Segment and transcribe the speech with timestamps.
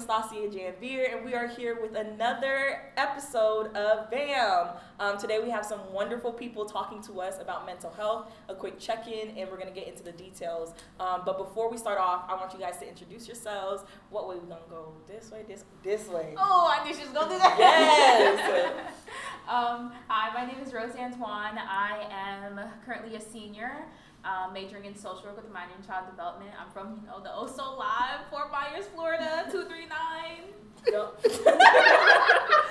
[0.00, 4.68] Stasia Janvier, and we are here with another episode of BAM.
[5.00, 8.78] Um, today we have some wonderful people talking to us about mental health, a quick
[8.78, 10.74] check in, and we're going to get into the details.
[11.00, 13.84] Um, but before we start off, I want you guys to introduce yourselves.
[14.10, 14.92] What way we going to go?
[15.06, 16.34] This way, this, this way.
[16.36, 17.56] Oh, I knew she was going to do that.
[17.58, 18.92] Yes.
[19.48, 21.58] um, hi, my name is Rose Antoine.
[21.58, 23.86] I am currently a senior
[24.26, 26.50] um, majoring in social work with a minor in child development.
[26.60, 30.56] I'm from, you know, the Oh So Live, Fort Myers, Florida, 239.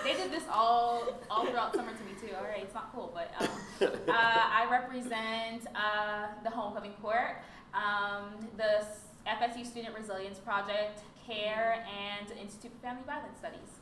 [0.04, 2.34] they did this all all throughout summer to me too.
[2.38, 3.50] All right, it's not cool, but um,
[4.08, 7.42] uh, I represent uh, the Homecoming Court,
[7.74, 8.86] um, the
[9.28, 13.82] FSU Student Resilience Project, CARE, and Institute for Family Violence Studies.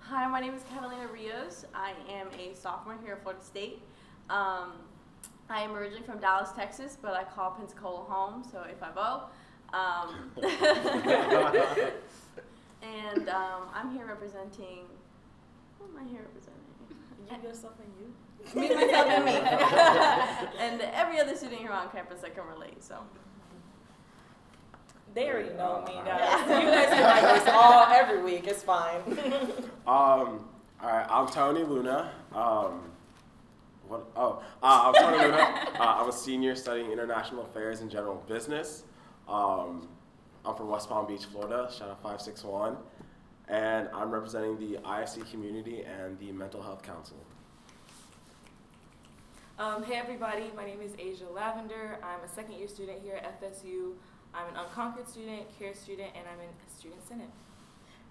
[0.00, 1.64] Hi, my name is Catalina Rios.
[1.74, 3.82] I am a sophomore here at Florida State.
[4.30, 4.72] Um,
[5.50, 9.28] I am originally from Dallas, Texas, but I call Pensacola home, so if I vote.
[9.72, 10.30] Um,
[12.82, 14.84] and um, I'm here representing.
[15.78, 16.58] What am I here representing?
[17.30, 18.12] You, yourself, and you.
[18.60, 19.32] me, myself, and me.
[20.58, 22.82] and every other student here on campus that can relate.
[22.82, 22.98] So.
[25.14, 26.40] They already know me, guys.
[26.62, 28.46] You guys hear my voice all every week.
[28.46, 29.00] It's fine.
[29.88, 30.44] Um,
[30.82, 32.12] all right, I'm Tony Luna.
[32.34, 32.82] Um,
[33.88, 34.06] what?
[34.16, 35.36] Oh, uh, I'm Tony Luna.
[35.78, 38.84] Uh, I'm a senior studying international affairs and general business.
[39.28, 39.88] Um,
[40.44, 41.70] I'm from West Palm Beach, Florida.
[41.72, 42.76] Shout out 561.
[43.48, 47.16] And I'm representing the IFC community and the Mental Health Council.
[49.58, 51.98] Um, hey everybody, my name is Asia Lavender.
[52.02, 53.94] I'm a second year student here at FSU.
[54.32, 56.48] I'm an Unconquered student, CARE student, and I'm in
[56.78, 57.30] Student Senate.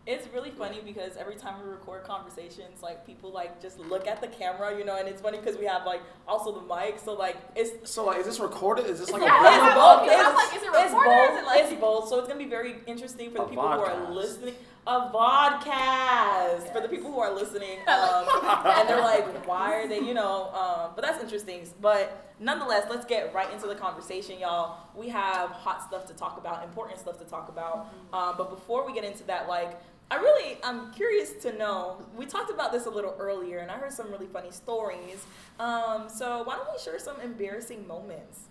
[0.09, 4.21] It's really funny because every time we record conversations, like people like just look at
[4.21, 7.13] the camera, you know, and it's funny because we have like also the mic, so
[7.13, 8.85] like it's So, like, is this recorded?
[8.85, 10.01] Is this like Yeah, a it's it's both.
[10.03, 11.39] Okay, I'm It's, like, is it it's recorded or is both.
[11.39, 12.07] it like- it's both.
[12.09, 14.55] So it's gonna be very interesting for the A people who are listening.
[14.87, 18.25] A vodcast for the people who are listening, um,
[18.65, 20.45] and they're like, "Why are they?" You know.
[20.53, 21.67] Um, but that's interesting.
[21.81, 24.77] But nonetheless, let's get right into the conversation, y'all.
[24.95, 27.87] We have hot stuff to talk about, important stuff to talk about.
[28.13, 29.77] Um, but before we get into that, like.
[30.09, 32.01] I really, I'm curious to know.
[32.15, 35.25] We talked about this a little earlier, and I heard some really funny stories.
[35.59, 38.41] Um, so why don't we share some embarrassing moments?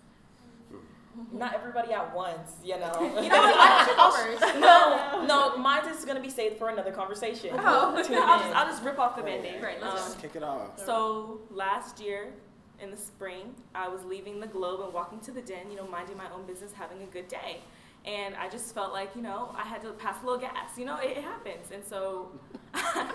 [1.31, 2.93] Not everybody at once, you know.
[3.23, 4.59] You know, why don't you go first?
[4.59, 7.55] no, no, mine is gonna be saved for another conversation.
[7.57, 8.03] Oh.
[8.05, 8.55] Tune I'll just.
[8.55, 9.61] I'll just rip off the band-aid.
[9.63, 10.77] Right, let's Um, just- Kick it off.
[10.85, 12.33] So last year
[12.79, 15.87] in the spring, I was leaving the Globe and walking to the den, you know,
[15.87, 17.61] minding my own business, having a good day.
[18.07, 20.77] And I just felt like, you know, I had to pass a little gas.
[20.77, 21.71] You know, it, it happens.
[21.73, 22.31] And so,
[22.73, 23.11] can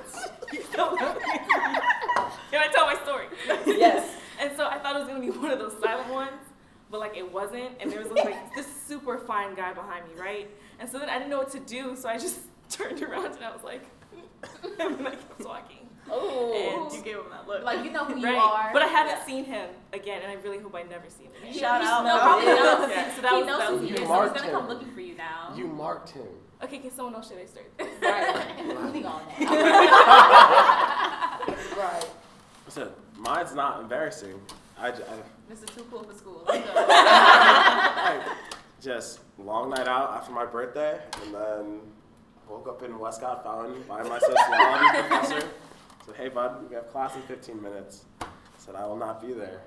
[2.52, 3.26] I tell my story?
[3.66, 4.16] yes.
[4.40, 6.32] And so I thought it was gonna be one of those silent ones,
[6.90, 7.70] but like it wasn't.
[7.80, 10.50] And there was like this super fine guy behind me, right?
[10.80, 13.44] And so then I didn't know what to do, so I just turned around and
[13.44, 13.84] I was like,
[14.80, 15.81] and then I kept walking.
[16.10, 16.84] Oh.
[16.84, 17.62] And You gave him that look.
[17.64, 18.36] Like, you know who you Right.
[18.36, 18.70] are.
[18.72, 21.52] But I haven't seen him again, and I really hope I never see him again.
[21.54, 22.00] Shout He out.
[22.00, 22.56] smelled Probably it.
[22.56, 22.90] knows.
[22.90, 24.68] Yeah, so that he was- knows that who was he is, so he's gonna come
[24.68, 25.52] looking for you now.
[25.56, 26.26] You marked him.
[26.62, 27.70] Okay, can someone else should I start?
[28.00, 28.66] Right.
[28.66, 29.22] Moving on.
[31.76, 32.04] Right.
[32.66, 34.40] Listen, mine's not embarrassing.
[34.78, 35.66] I, j- I- Mr.
[35.74, 36.44] Too Cool for School.
[36.48, 36.72] Let's go.
[36.76, 38.36] I
[38.80, 41.80] just long night out after my birthday, and then
[42.48, 45.48] woke up in Westcott Fountain by my sociology professor.
[46.04, 48.04] Said, "Hey, bud, we have class in 15 minutes."
[48.58, 49.62] Said, "I will not be there."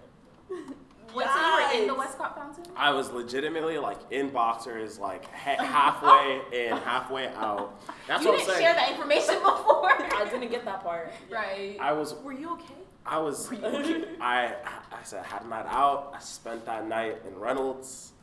[1.14, 2.66] Wait, so you were in the Westcott Fountain?
[2.76, 7.80] I was legitimately like in boxers, like ha- halfway in, halfway out.
[8.08, 8.62] That's you what I'm didn't saying.
[8.66, 9.92] share that information before.
[9.92, 11.14] I didn't get that part.
[11.32, 11.78] Right.
[11.80, 12.74] I was, Were you okay?
[13.06, 16.12] I was, I, I said, I had a night out.
[16.16, 18.14] I spent that night in Reynolds,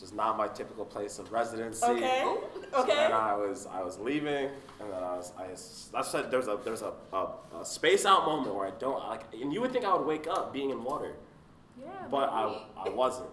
[0.00, 1.84] which is not my typical place of residency.
[1.84, 2.24] Okay.
[2.72, 2.94] Okay.
[2.94, 4.48] then I was I was leaving,
[4.80, 7.28] and then I was I was, that's what there's a there's a, a,
[7.60, 10.26] a space out moment where I don't like, and you would think I would wake
[10.26, 11.16] up being in water,
[11.78, 11.86] Yeah.
[12.10, 12.60] but I maybe.
[12.76, 13.28] I wasn't.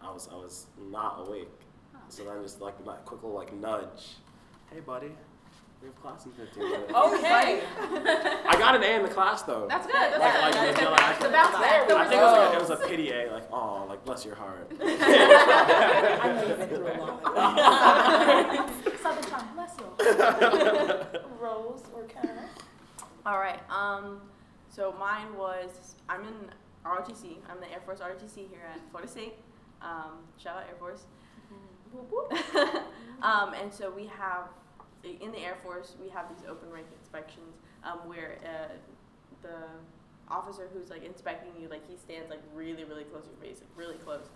[0.00, 1.48] I was I was not awake.
[2.08, 4.16] So then just like that quick little like nudge,
[4.72, 5.12] hey buddy,
[5.80, 6.92] we have class in 15 minutes.
[6.92, 7.62] Okay.
[7.80, 9.66] I got an A in the class though.
[9.68, 9.94] That's good.
[9.96, 10.42] That's Like- good.
[10.42, 11.00] like, That's you know, good.
[11.00, 11.88] like- the bounce back.
[11.88, 14.04] The I we think it was, like, it was a pity A, like oh, like
[14.04, 14.70] bless your heart.
[14.82, 17.22] I know you've been through a lot.
[19.02, 19.48] Southern Charm.
[19.54, 19.86] Bless you.
[21.40, 22.44] Rose or Karen?
[23.24, 23.60] All right.
[23.70, 24.20] Um,
[24.68, 26.34] so mine was I'm in
[26.84, 27.36] ROTC.
[27.48, 29.34] I'm the Air Force ROTC here at Florida State.
[29.80, 31.04] Um, shout out Air Force.
[33.22, 34.48] um, and so we have
[35.04, 38.72] in the Air Force we have these open rank inspections um, where uh,
[39.42, 39.56] the
[40.28, 43.60] officer who's like inspecting you like he stands like really really close to your face
[43.60, 44.28] like really close.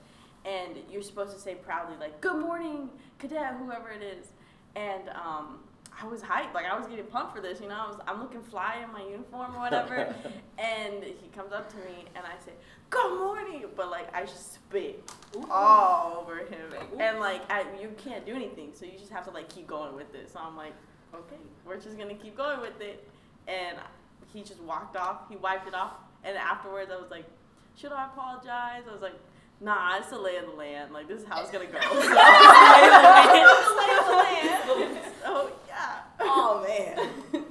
[0.44, 4.28] And you're supposed to say proudly like good morning cadet whoever it is.
[4.76, 5.60] And um,
[6.00, 7.76] I was hyped, like I was getting pumped for this, you know.
[7.76, 10.14] I was I'm looking fly in my uniform or whatever,
[10.58, 12.52] and he comes up to me and I say,
[12.90, 15.08] "Good morning," but like I just spit
[15.50, 19.30] all over him, and like I, you can't do anything, so you just have to
[19.30, 20.30] like keep going with it.
[20.32, 20.72] So I'm like,
[21.14, 23.08] okay, we're just gonna keep going with it,
[23.46, 23.78] and
[24.32, 25.28] he just walked off.
[25.28, 25.92] He wiped it off,
[26.24, 27.26] and afterwards I was like,
[27.76, 28.82] should I apologize?
[28.88, 29.14] I was like.
[29.60, 30.92] Nah, it's the lay of the land.
[30.92, 31.78] Like this is how it's gonna go.
[31.80, 32.02] So, lay
[33.96, 34.98] of the land.
[35.22, 35.52] So.
[36.20, 37.43] Oh man.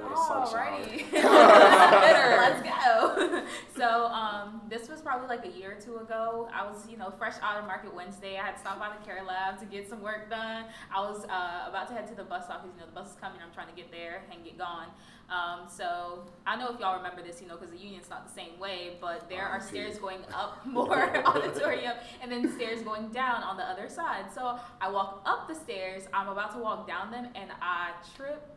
[0.00, 0.82] It's a little sunshine.
[0.82, 1.12] Alrighty.
[1.12, 3.44] Let's go.
[3.76, 6.48] so um, this was probably like a year or two ago.
[6.52, 8.38] I was, you know, fresh out of Market Wednesday.
[8.38, 10.64] I had stopped by the Care Lab to get some work done.
[10.94, 13.10] I was uh, about to head to the bus stop because you know the bus
[13.10, 13.40] is coming.
[13.44, 14.86] I'm trying to get there and get gone.
[15.30, 18.32] Um, so I know if y'all remember this, you know, because the union's not the
[18.32, 23.44] same way, but there are stairs going up Moore auditorium and then stairs going down
[23.44, 24.24] on the other side.
[24.34, 26.08] So I walk up the stairs.
[26.12, 28.56] I'm about to walk down them and I trip.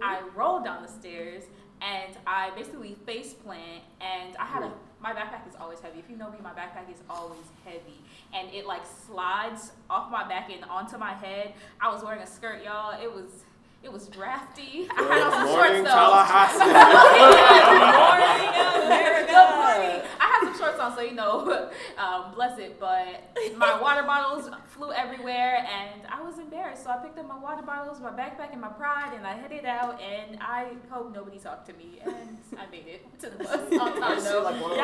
[0.00, 0.38] I mm-hmm.
[0.38, 1.44] roll down the stairs
[1.80, 5.98] and I basically face plant and I had a my backpack is always heavy.
[5.98, 8.00] If you know me, my backpack is always heavy.
[8.32, 11.52] And it like slides off my back and onto my head.
[11.80, 13.00] I was wearing a skirt, y'all.
[13.00, 13.44] It was
[13.86, 14.88] it was drafty.
[14.96, 15.90] I had on some Good shorts morning, though.
[15.90, 16.58] Tallahassee.
[17.86, 19.32] Morning, America.
[19.32, 20.02] Good morning.
[20.18, 22.80] I had some shorts on, so you know, um, bless it.
[22.80, 26.82] But my water bottles flew everywhere, and I was embarrassed.
[26.82, 29.64] So I picked up my water bottles, my backpack, and my pride, and I headed
[29.64, 30.00] out.
[30.02, 34.00] And I hope nobody talked to me, and I made it to the bus on
[34.00, 34.14] time.
[34.16, 34.42] You see though.
[34.42, 34.76] like one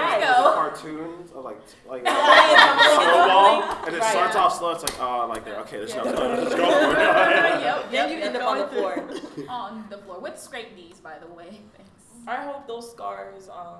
[0.72, 2.78] cartoons of like like Yeah.
[2.96, 4.10] snowball, and it Right.
[4.10, 4.70] starts off slow.
[4.72, 5.58] It's like oh, like there.
[5.60, 6.02] Okay, there's Yeah.
[6.04, 6.36] no time.
[6.44, 7.60] Just go for it.
[7.62, 9.04] yep, Then you end up on the floor.
[9.48, 11.60] on the floor with scraped knees, by the way.
[11.76, 11.90] Thanks.
[12.26, 13.78] I hope those scars um,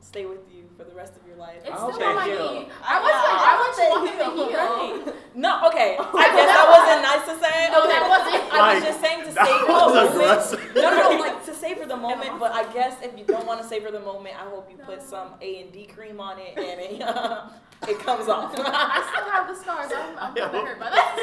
[0.00, 1.58] stay with you for the rest of your life.
[1.64, 2.52] It's I hope still on my they heal.
[2.52, 2.68] knee.
[2.82, 4.48] I was like, I was walking the heel.
[4.58, 5.14] Right.
[5.34, 5.96] No, okay.
[5.98, 6.10] Oh.
[6.18, 7.68] I guess that wasn't nice to say.
[7.70, 8.52] No, that wasn't.
[8.52, 10.74] I was just saying to that savor the moment.
[10.74, 12.40] No, no, no, like to savor the moment.
[12.40, 15.02] But I guess if you don't want to savor the moment, I hope you put
[15.02, 17.02] some A and D cream on it and it,
[17.86, 18.52] it comes off.
[18.58, 19.92] I still have the scars.
[19.94, 20.46] I'm, I'm Yeah.
[20.48, 21.14] kind of hurt by that.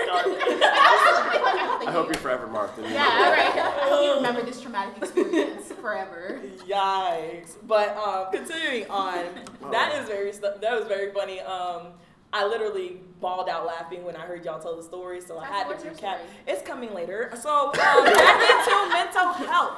[1.87, 2.77] I hope you're forever marked.
[2.79, 3.55] in Yeah, all right.
[3.55, 6.41] I hope you remember this traumatic experience forever.
[6.67, 7.55] Yikes!
[7.67, 9.25] But um, continuing on,
[9.71, 11.39] that is very that was very funny.
[11.41, 11.87] Um,
[12.33, 15.67] I literally bawled out laughing when I heard y'all tell the story, so I had
[15.77, 16.17] to your recap.
[16.47, 17.31] It's coming later.
[17.41, 19.77] So um, back into mental health,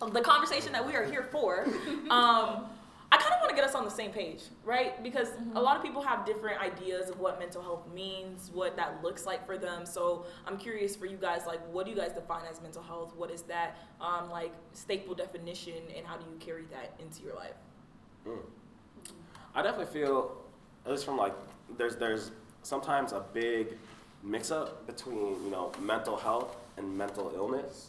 [0.12, 1.66] the conversation that we are here for.
[2.08, 2.66] Um,
[3.12, 5.02] I kind of want to get us on the same page, right?
[5.02, 9.02] Because a lot of people have different ideas of what mental health means, what that
[9.02, 9.84] looks like for them.
[9.84, 13.12] So I'm curious for you guys, like, what do you guys define as mental health?
[13.16, 17.34] What is that, um, like, staple definition, and how do you carry that into your
[17.34, 17.56] life?
[18.28, 18.38] Mm.
[19.56, 20.36] I definitely feel,
[20.84, 21.34] at least from like,
[21.76, 22.30] there's there's
[22.62, 23.76] sometimes a big
[24.22, 27.88] mix-up between you know mental health and mental illness.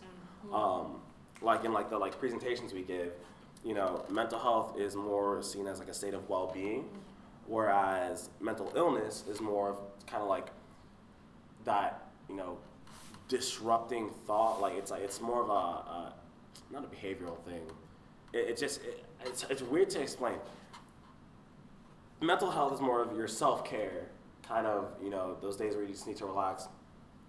[0.51, 0.95] Um,
[1.41, 3.13] like in like the like presentations we give,
[3.63, 6.85] you know, mental health is more seen as like a state of well-being,
[7.47, 10.47] whereas mental illness is more of kind of like
[11.63, 12.57] that you know
[13.27, 14.61] disrupting thought.
[14.61, 16.13] Like it's like it's more of a, a
[16.71, 17.61] not a behavioral thing.
[18.33, 20.35] It, it just it, it's it's weird to explain.
[22.19, 24.09] Mental health is more of your self care,
[24.47, 26.67] kind of you know those days where you just need to relax.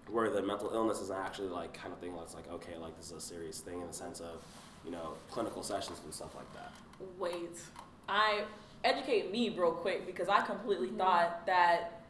[0.09, 3.05] Where the mental illness is actually like kind of thing that's like okay, like this
[3.07, 4.43] is a serious thing in the sense of
[4.85, 6.71] you know clinical sessions and stuff like that.
[7.19, 7.57] Wait,
[8.07, 8.43] I
[8.83, 10.97] educate me real quick because I completely mm-hmm.
[10.97, 12.01] thought that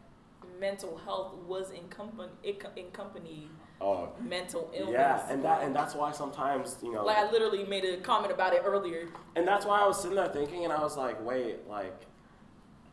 [0.59, 3.49] mental health was in company it co- accompanied
[3.81, 4.93] Oh, mental illness.
[4.93, 8.31] yeah, and that and that's why sometimes you know like I literally made a comment
[8.31, 9.09] about it earlier.
[9.35, 12.05] And that's why I was sitting there thinking, and I was like, wait, like,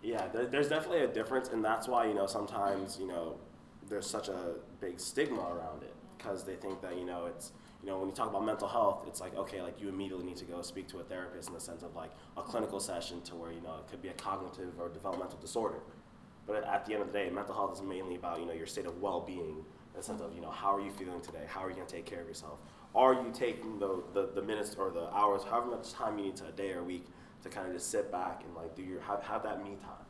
[0.03, 3.37] yeah, there, there's definitely a difference, and that's why you know sometimes you know
[3.89, 7.89] there's such a big stigma around it because they think that you know it's you
[7.89, 10.45] know when you talk about mental health, it's like okay, like you immediately need to
[10.45, 13.53] go speak to a therapist in the sense of like a clinical session to where
[13.53, 15.81] you know it could be a cognitive or developmental disorder.
[16.47, 18.67] But at the end of the day, mental health is mainly about you know your
[18.67, 21.45] state of well-being in the sense of you know how are you feeling today?
[21.47, 22.59] How are you going to take care of yourself?
[22.95, 26.37] Are you taking the, the, the minutes or the hours, however much time you need
[26.37, 27.07] to a day or a week
[27.43, 30.10] to kind of just sit back and like do your have, have that me time?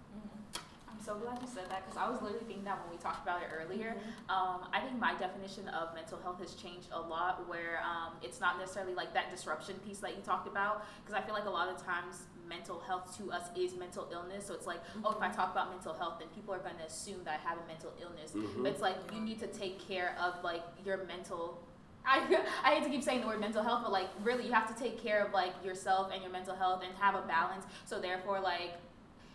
[1.01, 3.23] I'm so glad you said that because I was literally thinking that when we talked
[3.23, 3.97] about it earlier.
[4.29, 8.39] Um, I think my definition of mental health has changed a lot where um, it's
[8.39, 11.51] not necessarily like that disruption piece that you talked about because I feel like a
[11.51, 14.45] lot of times mental health to us is mental illness.
[14.47, 16.85] So it's like, oh, if I talk about mental health, then people are going to
[16.85, 18.33] assume that I have a mental illness.
[18.33, 18.63] Mhm.
[18.63, 21.63] But it's like you need to take care of like your mental.
[22.05, 22.19] I,
[22.63, 24.79] I hate to keep saying the word mental health, but like really, you have to
[24.79, 27.65] take care of like yourself and your mental health and have a balance.
[27.87, 28.73] So therefore, like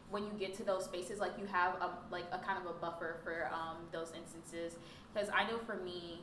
[0.10, 2.74] when you get to those spaces, like you have a, like a kind of a
[2.74, 4.78] buffer for um, those instances.
[5.14, 6.22] Because I know for me,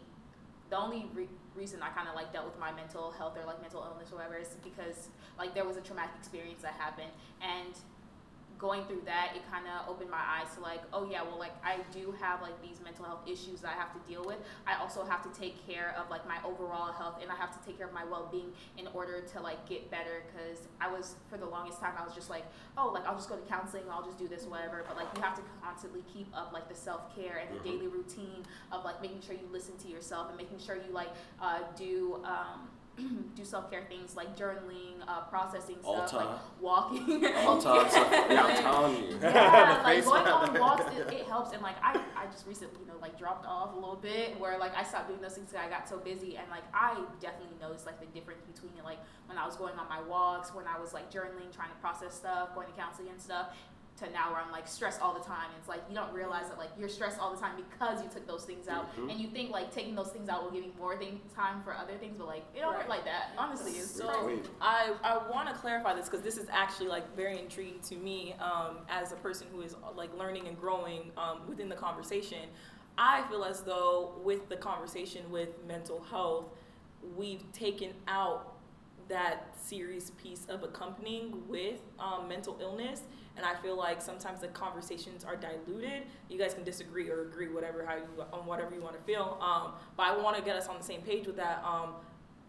[0.70, 3.60] the only re- reason I kind of like dealt with my mental health or like
[3.60, 5.08] mental illness or whatever is because
[5.38, 7.12] like there was a traumatic experience that happened
[7.42, 7.74] and
[8.62, 11.52] going through that, it kind of opened my eyes to like, oh yeah, well like
[11.64, 14.38] I do have like these mental health issues that I have to deal with.
[14.68, 17.66] I also have to take care of like my overall health and I have to
[17.66, 21.36] take care of my well-being in order to like get better because I was for
[21.38, 22.44] the longest time I was just like,
[22.78, 25.20] oh like I'll just go to counseling, I'll just do this whatever, but like you
[25.22, 27.64] have to constantly keep up like the self-care and the Mhm.
[27.64, 31.10] daily routine of like making sure you listen to yourself and making sure you like
[31.40, 32.70] uh, do um,
[33.36, 36.28] do self-care things like journaling, uh, processing stuff, like
[36.60, 37.26] walking.
[37.36, 38.08] All time stuff.
[38.30, 39.18] Yeah, I'm telling you.
[39.20, 40.52] Yeah, like going mask.
[40.52, 41.52] on walks, it, it helps.
[41.52, 44.58] And like I, I just recently, you know, like dropped off a little bit where
[44.58, 46.36] like I stopped doing those things because I got so busy.
[46.36, 49.88] And like I definitely noticed like the difference between like when I was going on
[49.88, 53.20] my walks, when I was like journaling, trying to process stuff, going to counseling and
[53.20, 53.56] stuff.
[53.98, 55.48] To now where I'm like stressed all the time.
[55.58, 58.26] It's like you don't realize that like you're stressed all the time because you took
[58.26, 59.10] those things out, Mhm.
[59.12, 61.72] and you think like taking those things out will give you more thing, time for
[61.74, 63.30] other things, but like it don't work like that.
[63.38, 64.46] Honestly, it's So Retweet.
[64.60, 68.34] I, I want to clarify this because this is actually like very intriguing to me
[68.40, 72.48] um, as a person who is like learning and growing um, within the conversation.
[72.98, 76.46] I feel as though with the conversation with mental health,
[77.16, 78.54] we've taken out
[79.08, 83.02] that serious piece of accompanying with um, mental illness.
[83.36, 86.02] And I feel like sometimes the conversations are diluted.
[86.28, 89.38] You guys can disagree or agree, whatever how you on whatever you want to feel.
[89.40, 91.62] Um, but I want to get us on the same page with that.
[91.64, 91.94] Um,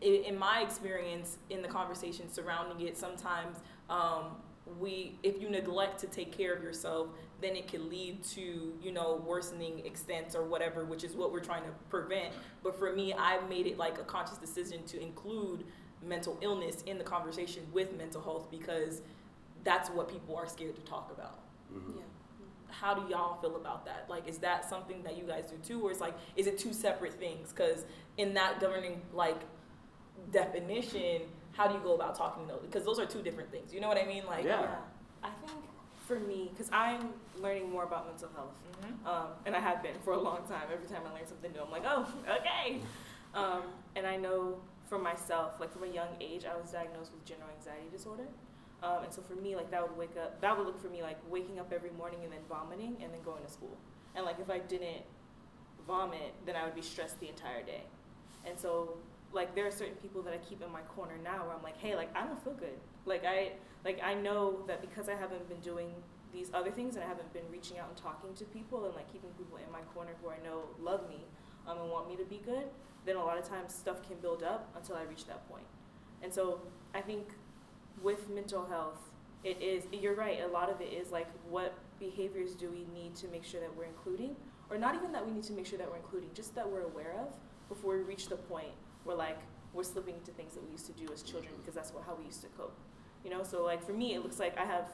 [0.02, 3.58] in, in my experience in the conversation surrounding it, sometimes
[3.90, 4.36] um,
[4.80, 7.08] we, if you neglect to take care of yourself,
[7.42, 11.40] then it can lead to you know worsening extents or whatever, which is what we're
[11.40, 12.34] trying to prevent.
[12.62, 15.66] But for me, I made it like a conscious decision to include
[16.06, 19.02] mental illness in the conversation with mental health because
[19.64, 21.40] that's what people are scared to talk about.
[21.72, 22.02] Mhm.
[22.70, 24.10] How do y'all feel about that?
[24.10, 26.74] Like, is that something that you guys do too, or is like, is it two
[26.74, 27.52] separate things?
[27.52, 27.86] Because
[28.18, 29.40] in that governing like
[30.32, 32.62] definition, how do you go about talking those?
[32.62, 33.74] Because those are two different things.
[33.74, 34.26] You know what I mean?
[34.26, 34.76] Like, Yeah.
[35.24, 35.64] I think
[36.08, 39.06] for me, because I'm learning more about mental health, Mhm.
[39.08, 40.68] um, and I have been for a long time.
[40.72, 42.82] Every time I learn something new, I'm like, oh, okay.
[43.34, 43.64] Um,
[43.96, 47.50] and I know for myself, like from a young age, I was diagnosed with general
[47.52, 48.28] anxiety disorder.
[48.84, 51.02] Um, and so for me, like that would wake up, that would look for me
[51.02, 53.78] like waking up every morning and then vomiting and then going to school.
[54.14, 55.04] And like if I didn't
[55.88, 57.84] vomit, then I would be stressed the entire day.
[58.46, 58.98] And so
[59.32, 61.78] like there are certain people that I keep in my corner now where I'm like,
[61.78, 62.78] hey, like I don't feel good.
[63.06, 63.54] Like I
[63.86, 65.94] like I know that because I haven't been doing
[66.34, 69.12] these other things and I haven't been reaching out and talking to people and like
[69.12, 71.26] keeping people in my corner who I know love me
[71.68, 72.66] um, and want me to be good,
[73.06, 75.66] then a lot of times stuff can build up until I reach that point.
[76.22, 76.62] And so
[76.96, 77.30] I think
[78.02, 79.10] with mental health,
[79.44, 80.40] it is you're right.
[80.44, 83.76] A lot of it is like what behaviors do we need to make sure that
[83.76, 84.36] we're including,
[84.70, 86.84] or not even that we need to make sure that we're including, just that we're
[86.84, 87.34] aware of
[87.70, 88.72] before we reach the point
[89.04, 89.40] where like
[89.74, 92.16] we're slipping into things that we used to do as children because that's what, how
[92.16, 92.76] we used to cope.
[93.24, 94.92] You know, so like for me, it looks like I have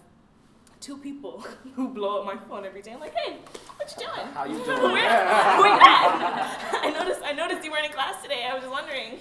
[0.79, 2.91] two people who blow up my phone every day.
[2.93, 3.37] I'm like, hey,
[3.75, 4.27] what you doing?
[4.33, 4.91] How you Where, doing?
[4.91, 6.79] where you at?
[6.83, 7.21] I noticed.
[7.23, 8.47] I noticed you weren't in class today.
[8.49, 9.17] I was just wondering.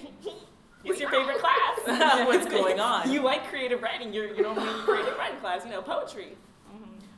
[0.83, 1.37] What's your favorite
[1.85, 2.25] class?
[2.25, 3.11] What's going on?
[3.11, 4.13] You like creative writing.
[4.13, 5.63] You're you don't mean creative writing class.
[5.65, 6.37] You know poetry.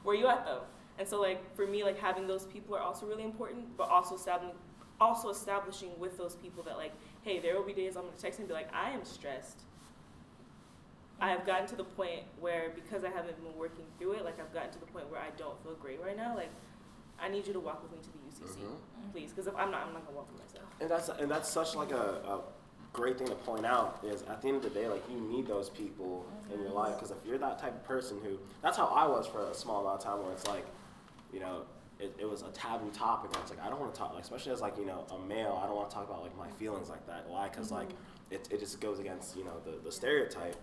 [0.03, 0.61] Where you at though?
[0.99, 4.15] And so like for me, like having those people are also really important, but also
[4.15, 4.55] establishing
[4.99, 6.91] also establishing with those people that like,
[7.23, 9.61] hey, there will be days I'm gonna text and be like, I am stressed.
[11.19, 14.39] I have gotten to the point where because I haven't been working through it, like
[14.39, 16.35] I've gotten to the point where I don't feel great right now.
[16.35, 16.49] Like,
[17.19, 19.11] I need you to walk with me to the UCC, Mhm.
[19.11, 20.65] please, because if I'm not, I'm not gonna walk for myself.
[20.79, 22.41] And that's and that's such like a, a
[22.93, 25.47] great thing to point out is at the end of the day, like you need
[25.47, 26.95] those people in your life mm-hmm.
[26.95, 29.81] because if you're that type of person who, that's how I was for a small
[29.81, 30.65] amount of time where it's like,
[31.33, 31.63] you know,
[32.01, 33.31] it, it was a taboo topic.
[33.33, 35.27] And it's like I don't want to talk, like, especially as like you know a
[35.27, 37.25] male, I don't want to talk about like my feelings like that.
[37.29, 37.47] Why?
[37.47, 37.75] Because mm-hmm.
[37.75, 37.89] like
[38.31, 40.55] it, it just goes against you know the, the stereotype.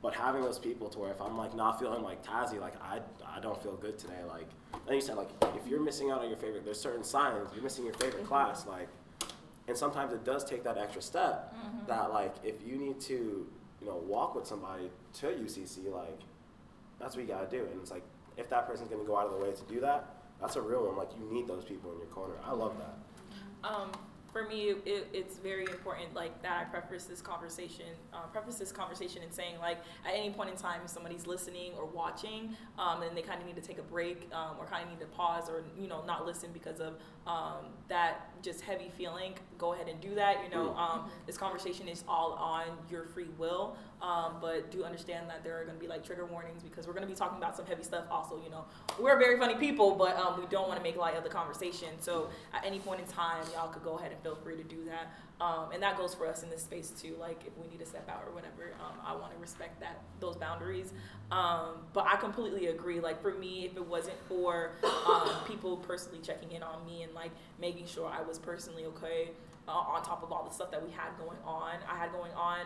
[0.00, 3.00] But having those people to where if I'm like not feeling like Tazzy, like I,
[3.26, 4.22] I don't feel good today.
[4.26, 4.48] Like
[4.86, 7.62] then you said, like if you're missing out on your favorite, there's certain signs you're
[7.62, 8.28] missing your favorite mm-hmm.
[8.28, 8.66] class.
[8.66, 8.88] Like
[9.68, 11.54] and sometimes it does take that extra step
[11.86, 13.46] that like if you need to
[13.80, 16.20] you know walk with somebody to UCC like
[16.98, 17.64] that's what you gotta do.
[17.70, 18.02] And it's like
[18.36, 20.86] if that person's gonna go out of the way to do that that's a real
[20.86, 20.96] one.
[20.96, 22.34] Like you need those people in your corner.
[22.44, 23.68] I love that.
[23.68, 23.90] Um,
[24.32, 26.60] for me, it, it's very important, like that.
[26.60, 30.56] I preface this conversation, uh, preface this conversation in saying, like, at any point in
[30.56, 33.82] time, if somebody's listening or watching, um, and they kind of need to take a
[33.82, 36.94] break, um, or kind of need to pause, or you know, not listen because of
[37.26, 40.44] um, that just heavy feeling, go ahead and do that.
[40.44, 43.76] You know, um, this conversation is all on your free will.
[44.00, 46.92] Um, but do understand that there are going to be like trigger warnings because we're
[46.92, 48.04] going to be talking about some heavy stuff.
[48.10, 48.64] Also, you know,
[48.98, 51.88] we're very funny people, but um, we don't want to make light of the conversation.
[52.00, 54.84] So at any point in time, y'all could go ahead and feel free to do
[54.84, 55.12] that.
[55.40, 57.14] Um, and that goes for us in this space too.
[57.18, 60.00] Like if we need to step out or whatever, um, I want to respect that
[60.20, 60.92] those boundaries.
[61.30, 63.00] Um, but I completely agree.
[63.00, 64.72] Like for me, if it wasn't for
[65.06, 69.30] um, people personally checking in on me and like making sure I was personally okay,
[69.68, 72.32] uh, on top of all the stuff that we had going on, I had going
[72.32, 72.60] on.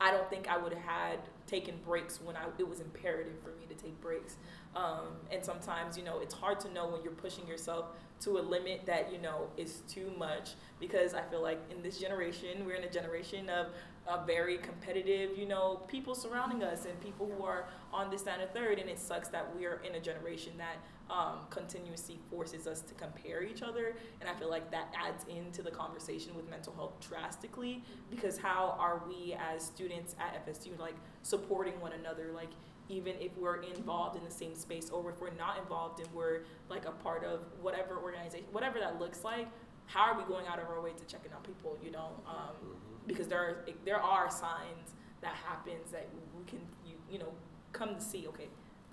[0.00, 3.50] I don't think I would have had taken breaks when I, it was imperative for
[3.50, 4.36] me to take breaks.
[4.76, 7.86] Um, and sometimes, you know, it's hard to know when you're pushing yourself
[8.20, 10.50] to a limit that, you know, is too much
[10.80, 13.68] because I feel like in this generation, we're in a generation of
[14.06, 18.40] uh, very competitive, you know, people surrounding us and people who are on this, that,
[18.40, 18.78] and a third.
[18.78, 20.76] And it sucks that we are in a generation that
[21.10, 23.94] um, continuously forces us to compare each other.
[24.20, 28.76] And I feel like that adds into the conversation with mental health drastically because how
[28.78, 32.30] are we as students at FSU like supporting one another?
[32.34, 32.50] Like,
[32.88, 36.40] even if we're involved in the same space or if we're not involved and we're
[36.68, 39.48] like a part of whatever organization, whatever that looks like,
[39.86, 42.10] how are we going out of our way to checking on people, you know?
[42.26, 42.76] Um,
[43.06, 47.32] because there are, there are signs that happens that we can, you, you know,
[47.72, 48.48] come to see, okay,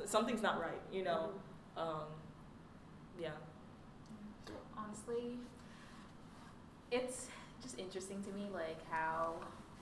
[0.06, 1.30] something's not right, you know?
[1.78, 2.08] Um,
[3.20, 3.30] yeah.
[4.78, 5.38] honestly,
[6.92, 7.28] it's
[7.62, 9.36] just interesting to me, like how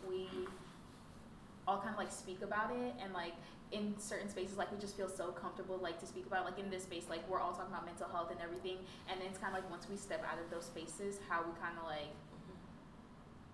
[0.08, 0.28] we
[1.70, 3.38] all kind of like speak about it, and like
[3.72, 6.46] in certain spaces, like we just feel so comfortable, like to speak about.
[6.46, 9.30] Like in this space, like we're all talking about mental health and everything, and then
[9.30, 11.86] it's kind of like once we step out of those spaces, how we kind of
[11.86, 12.10] like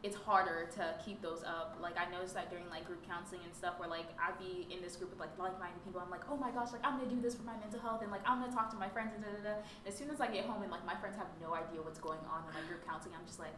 [0.05, 1.75] it's harder to keep those up.
[1.81, 4.79] Like I noticed that during like group counseling and stuff, where like I'd be in
[4.79, 5.99] this group with like like-minded people.
[5.99, 8.13] I'm like, oh my gosh, like I'm gonna do this for my mental health, and
[8.13, 9.55] like I'm gonna talk to my friends and da da da.
[9.59, 11.99] And as soon as I get home and like my friends have no idea what's
[11.99, 13.57] going on in like group counseling, I'm just like,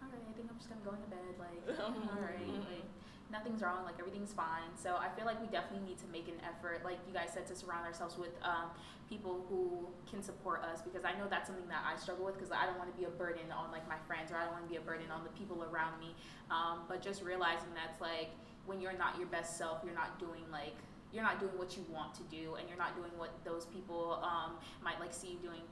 [0.00, 1.34] all right, I think I'm just gonna go into bed.
[1.36, 2.88] Like, all right, like
[3.34, 4.70] nothing's wrong, like everything's fine.
[4.78, 7.50] So I feel like we definitely need to make an effort, like you guys said,
[7.50, 8.70] to surround ourselves with um,
[9.10, 12.54] people who can support us because I know that's something that I struggle with because
[12.54, 14.64] I don't want to be a burden on like my friends or I don't want
[14.64, 16.14] to be a burden on the people around me.
[16.48, 18.30] Um, but just realizing that's like
[18.70, 20.78] when you're not your best self, you're not doing like
[21.10, 24.18] you're not doing what you want to do and you're not doing what those people
[24.22, 25.62] um, might like see you doing.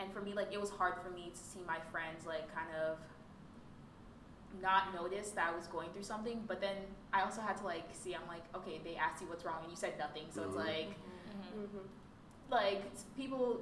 [0.00, 2.68] And for me, like it was hard for me to see my friends like kind
[2.80, 2.98] of
[4.62, 6.76] not notice that I was going through something, but then
[7.12, 8.14] I also had to like see.
[8.14, 10.24] I'm like, okay, they asked you what's wrong, and you said nothing.
[10.30, 10.66] So it's Mhm.
[10.66, 10.90] like,
[11.56, 11.78] Mm-hmm.
[12.50, 12.82] like
[13.16, 13.60] people.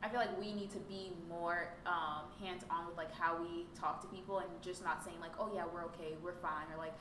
[0.00, 3.66] I feel like we need to be more um, hands on with like how we
[3.74, 6.78] talk to people, and just not saying like, oh yeah, we're okay, we're fine, or
[6.78, 6.94] like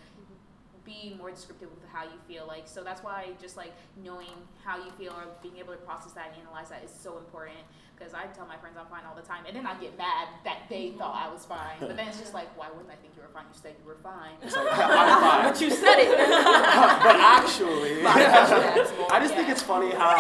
[0.88, 2.48] be more descriptive with how you feel.
[2.48, 4.32] Like so, that's why just like knowing
[4.64, 7.60] how you feel or being able to process that and analyze that is so important.
[7.98, 10.28] Because I tell my friends I'm fine all the time, and then I get mad
[10.44, 11.00] that they mm-hmm.
[11.00, 11.78] thought I was fine.
[11.80, 13.46] But then it's just like, why wouldn't I think you were fine?
[13.52, 14.38] You said you were fine.
[14.40, 15.44] Like, I'm fine.
[15.52, 16.16] But you said it.
[16.18, 20.16] but actually, I just think it's funny how.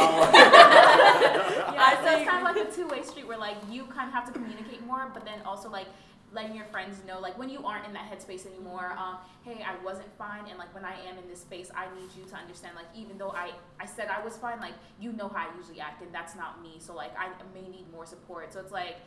[1.77, 4.07] Yeah, I so think- it's kind of like a two-way street where like you kind
[4.09, 5.87] of have to communicate more, but then also like
[6.33, 8.93] letting your friends know like when you aren't in that headspace anymore.
[8.97, 12.09] Um, hey, I wasn't fine, and like when I am in this space, I need
[12.17, 15.29] you to understand like even though I I said I was fine, like you know
[15.29, 16.75] how I usually act, and that's not me.
[16.79, 18.53] So like I may need more support.
[18.53, 18.97] So it's like.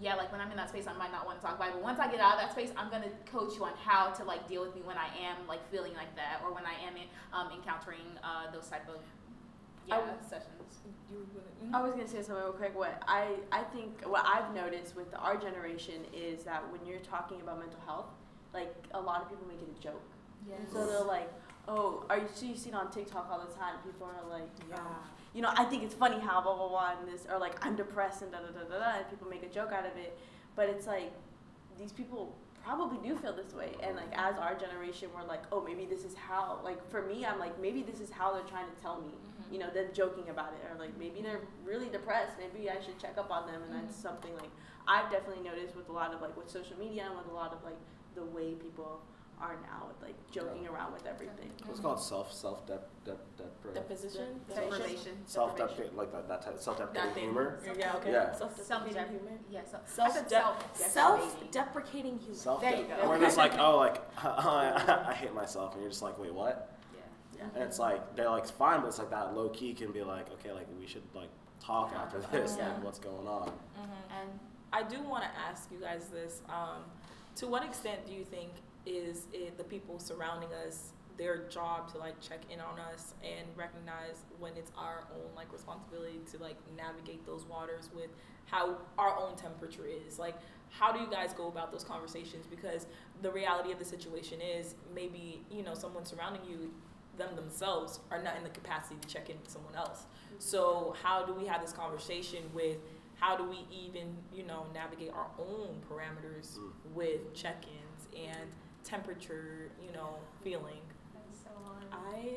[0.00, 1.74] Yeah, like when I'm in that space, I might not want to talk about it.
[1.74, 4.24] But once I get out of that space, I'm gonna coach you on how to
[4.24, 6.96] like deal with me when I am like feeling like that, or when I am
[6.96, 9.02] in, um, encountering uh, those type of
[9.86, 10.59] yeah w- sessions.
[11.10, 12.76] You were gonna- I was gonna say something real quick.
[12.76, 17.40] What I I think what I've noticed with our generation is that when you're talking
[17.40, 18.06] about mental health,
[18.54, 20.02] like a lot of people make it a joke.
[20.48, 20.60] Yes.
[20.72, 21.30] So they're like,
[21.68, 23.74] "Oh, are you so you see it on TikTok all the time?
[23.84, 24.76] People are like, Yeah.
[24.76, 24.96] um,
[25.34, 27.76] you know, I think it's funny how blah blah blah and this, or like I'm
[27.76, 30.18] depressed and da da da da da, and people make a joke out of it.
[30.56, 31.12] But it's like
[31.78, 35.62] these people probably do feel this way, and like as our generation, we're like, oh,
[35.62, 36.60] maybe this is how.
[36.62, 39.12] Like for me, I'm like, maybe this is how they're trying to tell me.
[39.12, 39.54] Mm-hmm.
[39.54, 42.36] You know, they're joking about it, or like maybe they're really depressed.
[42.38, 44.08] Maybe I should check up on them, and that's mm-hmm.
[44.08, 44.50] something like
[44.86, 47.52] I've definitely noticed with a lot of like with social media and with a lot
[47.52, 47.78] of like
[48.14, 49.00] the way people
[49.40, 51.50] are now with like joking around with everything.
[51.66, 54.40] What's called self self dep dep dep Deposition?
[54.48, 55.12] Deprivation.
[55.24, 57.24] self dep like that that type self That deprecating thing.
[57.24, 57.58] humor.
[57.78, 58.12] Yeah, okay.
[58.12, 58.32] Yeah.
[58.34, 59.38] Self-deprecating Self-dep- humor.
[59.50, 60.30] Yeah, Self- I said de-
[60.74, 60.76] self
[61.34, 62.34] Self-deprecating humor.
[62.34, 63.08] Self There you go.
[63.08, 66.76] Where it's like, oh, like I, I hate myself, and you're just like, wait, what?
[66.94, 67.00] Yeah.
[67.38, 67.44] Yeah.
[67.54, 70.30] And it's like they're like fine, but it's like that low key can be like,
[70.34, 72.68] okay, like we should like talk after this, Yeah.
[72.68, 73.48] like what's going on.
[73.48, 74.20] Mhm.
[74.20, 74.30] And
[74.72, 76.84] I do want to ask you guys this: um,
[77.36, 78.50] To what extent do you think
[78.86, 83.46] is it the people surrounding us their job to like check in on us and
[83.54, 88.08] recognize when it's our own like responsibility to like navigate those waters with
[88.46, 90.18] how our own temperature is.
[90.18, 90.36] Like,
[90.70, 92.46] how do you guys go about those conversations?
[92.46, 92.86] Because
[93.22, 96.72] the reality of the situation is maybe you know someone surrounding you,
[97.18, 100.06] them themselves are not in the capacity to check in with someone else.
[100.38, 102.78] So how do we have this conversation with?
[103.16, 106.72] How do we even, you know, navigate our own parameters Mm.
[106.94, 108.48] with check-ins and
[108.84, 110.80] temperature, you know, feeling?
[111.32, 111.50] So.
[111.92, 112.30] I,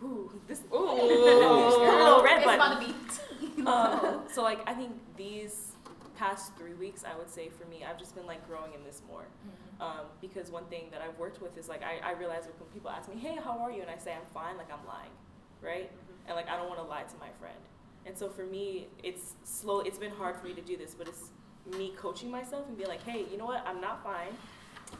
[0.00, 0.76] whew, this, Ooh.
[0.92, 2.60] little red it's button.
[2.60, 3.62] about to be.
[3.66, 5.72] um, so like I think these
[6.16, 9.02] past three weeks, I would say for me, I've just been like growing in this
[9.08, 9.26] more.
[9.80, 12.90] Um, because one thing that I've worked with is like I, I realize when people
[12.90, 15.10] ask me, "Hey, how are you?" and I say I'm fine, like I'm lying,
[15.62, 15.90] right?
[16.26, 17.58] And like I don't want to lie to my friend.
[18.04, 19.80] And so for me, it's slow.
[19.80, 21.30] It's been hard for me to do this, but it's
[21.76, 23.64] me coaching myself and be like, "Hey, you know what?
[23.66, 24.32] I'm not fine.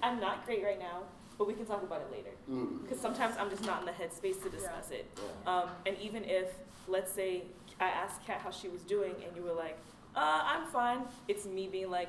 [0.03, 1.03] I'm not great right now,
[1.37, 2.83] but we can talk about it later." Mm.
[2.83, 5.07] Because sometimes I'm just not in the headspace to discuss it.
[5.17, 5.53] Yeah.
[5.53, 6.55] Um, and even if,
[6.87, 7.45] let's say,
[7.81, 9.79] I asked Kat how she was doing, and you were like,
[10.17, 12.09] uh, I'm fine, it's me being like,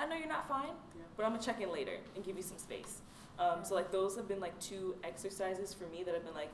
[0.00, 0.74] I know you're not fine,
[1.16, 3.02] but I'm gonna check in later and give you some space.
[3.38, 6.50] Um, so, like, those have been like two exercises for me that have been like,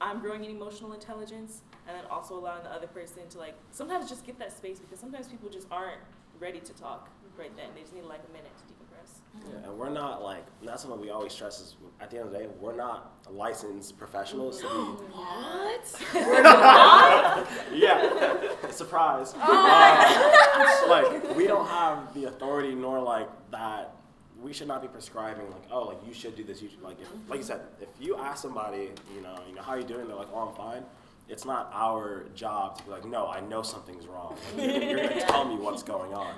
[0.00, 4.08] I'm growing in emotional intelligence, and then also allowing the other person to, like, sometimes
[4.08, 6.00] just get that space because sometimes people just aren't
[6.40, 7.68] ready to talk right then.
[7.74, 8.79] They just need like a minute to decompress.
[9.34, 12.32] Yeah, and we're not like that's something we always stress is at the end of
[12.32, 14.68] the day we're not licensed professionals to be
[15.12, 16.02] What?
[17.72, 18.70] yeah.
[18.70, 19.34] Surprise.
[19.36, 23.94] Uh, like we don't have the authority nor like that
[24.40, 27.00] we should not be prescribing like oh like you should do this you should like
[27.00, 29.84] if like you said if you ask somebody you know you know how are you
[29.86, 30.82] doing they're like oh I'm fine.
[31.28, 34.36] It's not our job to be like no I know something's wrong.
[34.56, 36.34] You're, you're gonna tell me what's going on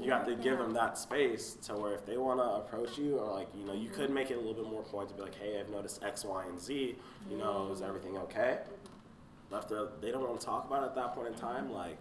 [0.00, 3.18] you have to give them that space to where if they want to approach you
[3.18, 5.22] or like you know you could make it a little bit more point to be
[5.22, 6.94] like hey I've noticed X Y and Z
[7.30, 8.58] you know is everything okay
[9.52, 11.98] if they're- they don't want to talk about it at that point in time, like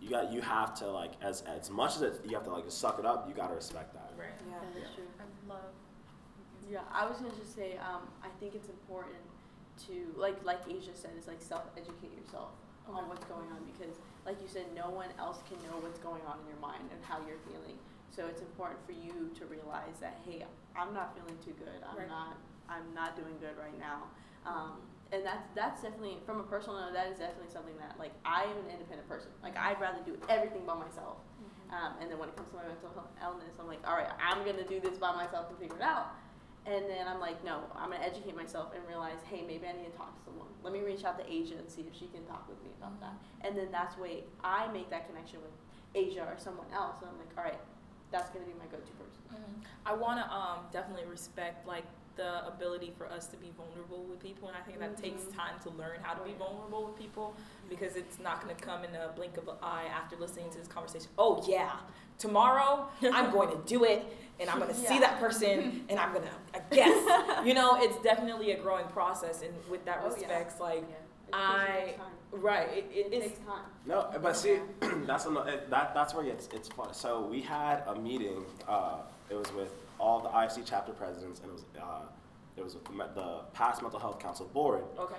[0.00, 2.64] you got you have to like as as much as it, you have to like
[2.64, 3.28] just suck it up.
[3.28, 4.12] You got to respect that.
[4.18, 4.28] Right.
[4.50, 5.04] Yeah, that's true.
[5.20, 5.60] I love.
[6.70, 9.20] Yeah, I was gonna just say, um, I think it's important
[9.88, 12.48] to like like Asia said, is like self educate yourself
[12.88, 16.22] on what's going on because like you said, no one else can know what's going
[16.26, 17.78] on in your mind and how you're feeling.
[18.10, 21.78] So it's important for you to realize that hey, I'm not feeling too good.
[21.86, 22.08] I'm Right.
[22.10, 22.36] not
[22.68, 24.10] I'm not doing good right now.
[24.44, 24.82] Um,
[25.14, 26.92] and that's that's definitely from a personal note.
[26.92, 29.30] That is definitely something that like I am an independent person.
[29.42, 31.22] Like I'd rather do everything by myself.
[31.70, 34.10] Um, and then when it comes to my mental health illness, I'm like, all right,
[34.22, 36.14] I'm gonna do this by myself and figure it out.
[36.66, 39.90] And then I'm like, no, I'm gonna educate myself and realize, hey, maybe I need
[39.90, 40.48] to talk to someone.
[40.64, 42.98] Let me reach out to Asia and see if she can talk with me about
[43.00, 43.14] that.
[43.42, 45.52] And then that's way I make that connection with
[45.94, 46.96] Asia or someone else.
[47.00, 47.60] And I'm like, all right,
[48.10, 49.22] that's gonna be my go-to person.
[49.30, 49.64] Mhm.
[49.86, 51.84] I want to um, definitely respect like
[52.16, 55.36] the ability for us to be vulnerable with people, and I think that takes Mhm.
[55.36, 57.34] time to learn how to be vulnerable with people
[57.68, 60.58] because it's not going to come in a blink of an eye after listening to
[60.58, 61.10] this conversation.
[61.18, 61.80] Oh yeah,
[62.18, 64.04] tomorrow I'm going to do it,
[64.40, 67.76] and I'm going to see that person, and I'm going to I guess you know
[67.80, 70.14] it's definitely a growing process, and with that Oh, yeah.
[70.14, 71.36] respects, like Yeah.
[71.38, 71.94] I-
[72.32, 73.64] right, it, it, It it's takes time.
[73.86, 74.58] No, but see,
[75.06, 76.92] that's another, it- that that's where it's it's fun.
[76.94, 78.44] So we had a meeting.
[78.68, 78.98] Uh,
[79.30, 82.02] it was with all the IFC chapter presidents, and it was uh,
[82.56, 85.16] it was with the, the past mental health council board, okay.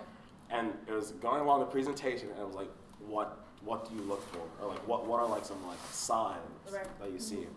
[0.49, 2.69] and it was going along the presentation, and it was like,
[3.05, 6.37] what what do you look for, or like what what are like some like signs
[6.71, 6.87] Right.
[6.99, 7.47] that you see,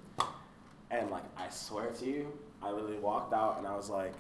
[0.91, 2.33] and like I swear to you,
[2.63, 4.15] I literally walked out and I was like,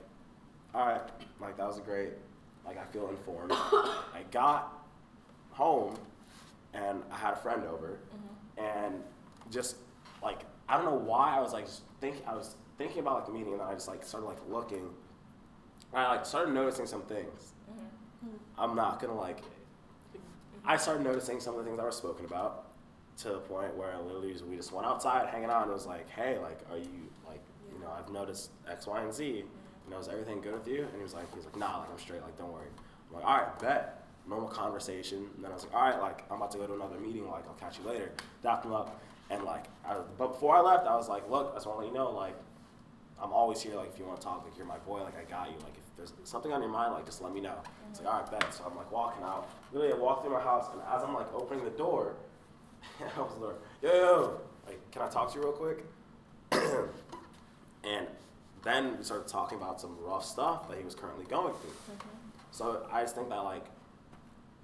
[0.75, 1.03] all right,
[1.41, 2.11] like that was great,
[2.65, 3.53] like I feel informed.
[3.53, 4.85] I got
[5.51, 5.97] home,
[6.75, 7.99] and I had a friend over,
[8.59, 8.65] Mhm.
[8.65, 9.05] and
[9.51, 9.77] just
[10.23, 11.67] like I don't know why I was like
[12.01, 14.39] think I was thinking about like the meeting, and then I just like started like
[14.49, 14.95] looking.
[15.93, 17.53] I like started noticing some things.
[17.71, 18.39] Mhm.
[18.59, 19.41] I'm not gonna like.
[20.65, 22.67] I started noticing some of the things that were spoken about,
[23.19, 26.09] to the point where literally we just went outside hanging out, and it was like,
[26.11, 27.41] hey, like, are you like,
[27.73, 29.25] you know, I've noticed X, Y, and Z.
[29.27, 29.45] You
[29.91, 30.83] know, is everything good with you?
[30.83, 32.69] And he was like, he was like, nah, like I'm straight, like don't worry.
[33.11, 34.05] I'm like, all right, bet.
[34.29, 35.29] Normal conversation.
[35.35, 37.29] And then I was like, all right, like I'm about to go to another meeting.
[37.29, 38.13] Like I'll catch you later.
[38.43, 41.57] Dapped him up, and like, I, but before I left, I was like, look, I
[41.57, 42.37] just want to let you know, like,
[43.21, 43.75] I'm always here.
[43.75, 45.03] Like if you want to talk, like you're my boy.
[45.03, 45.57] Like I got you.
[45.59, 47.57] Like if there's something on your mind, like just let me know.
[47.91, 48.55] It's like all right, bet.
[48.55, 49.49] So I'm like walking out.
[49.73, 52.15] Literally, I walk through my house, and as I'm like opening the door,
[53.17, 55.85] I was like, yo, yo, like can I talk to you real quick?
[57.85, 58.07] and
[58.63, 61.71] then we started talking about some rough stuff that he was currently going through.
[61.71, 62.09] Mm-hmm.
[62.51, 63.67] So I just think that like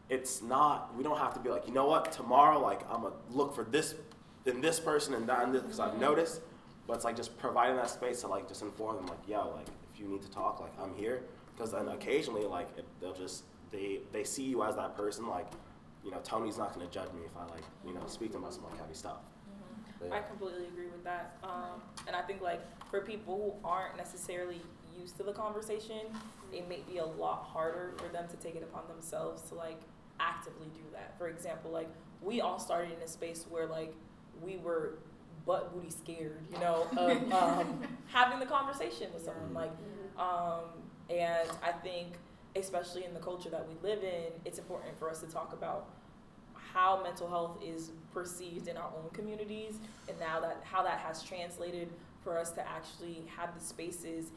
[0.09, 3.15] it's not we don't have to be like you know what tomorrow like I'm gonna
[3.31, 3.95] look for this
[4.47, 6.01] in this person and that and this because I've mm-hmm.
[6.01, 6.41] noticed,
[6.87, 9.67] but it's like just providing that space to like just inform them like yo like
[9.97, 11.23] if you need to talk like I'm here
[11.55, 15.47] because then occasionally like it, they'll just they they see you as that person like
[16.05, 18.45] you know Tony's not gonna judge me if I like you know speak to him
[18.45, 19.19] about some like heavy stuff.
[19.99, 21.39] But, I completely agree with that.
[21.43, 24.61] Um, and I think like for people who aren't necessarily
[24.99, 26.01] used to the conversation,
[26.53, 29.81] it may be a lot harder for them to take it upon themselves to like
[30.21, 31.17] actively do that.
[31.17, 31.89] For example, like
[32.21, 33.95] we all started in a space where like
[34.43, 34.99] we were
[35.47, 39.55] butt booty scared, you know, of um, having the conversation with someone.
[39.55, 39.71] Like,
[40.19, 40.65] um,
[41.09, 42.15] and I think
[42.57, 45.87] especially in the culture that we live in, it's important for us to talk about
[46.55, 49.75] how mental health is perceived in our own communities
[50.09, 51.89] and now that how that has translated
[52.25, 54.31] for us to actually have the spaces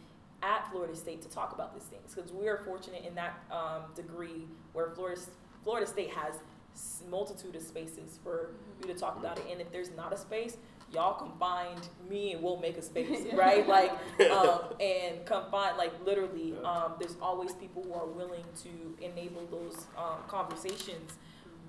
[0.43, 2.13] at Florida State to talk about these things.
[2.13, 5.19] Because we are fortunate in that um, degree where Florida
[5.63, 6.35] Florida State has
[6.75, 9.45] s- multitude of spaces for you to talk about it.
[9.51, 10.55] And if there's not a space
[10.93, 13.91] y'all can find me and we'll make a space right like
[14.31, 18.69] um, and come find like literally um, there's always people who are willing to
[19.03, 21.13] enable those um, conversations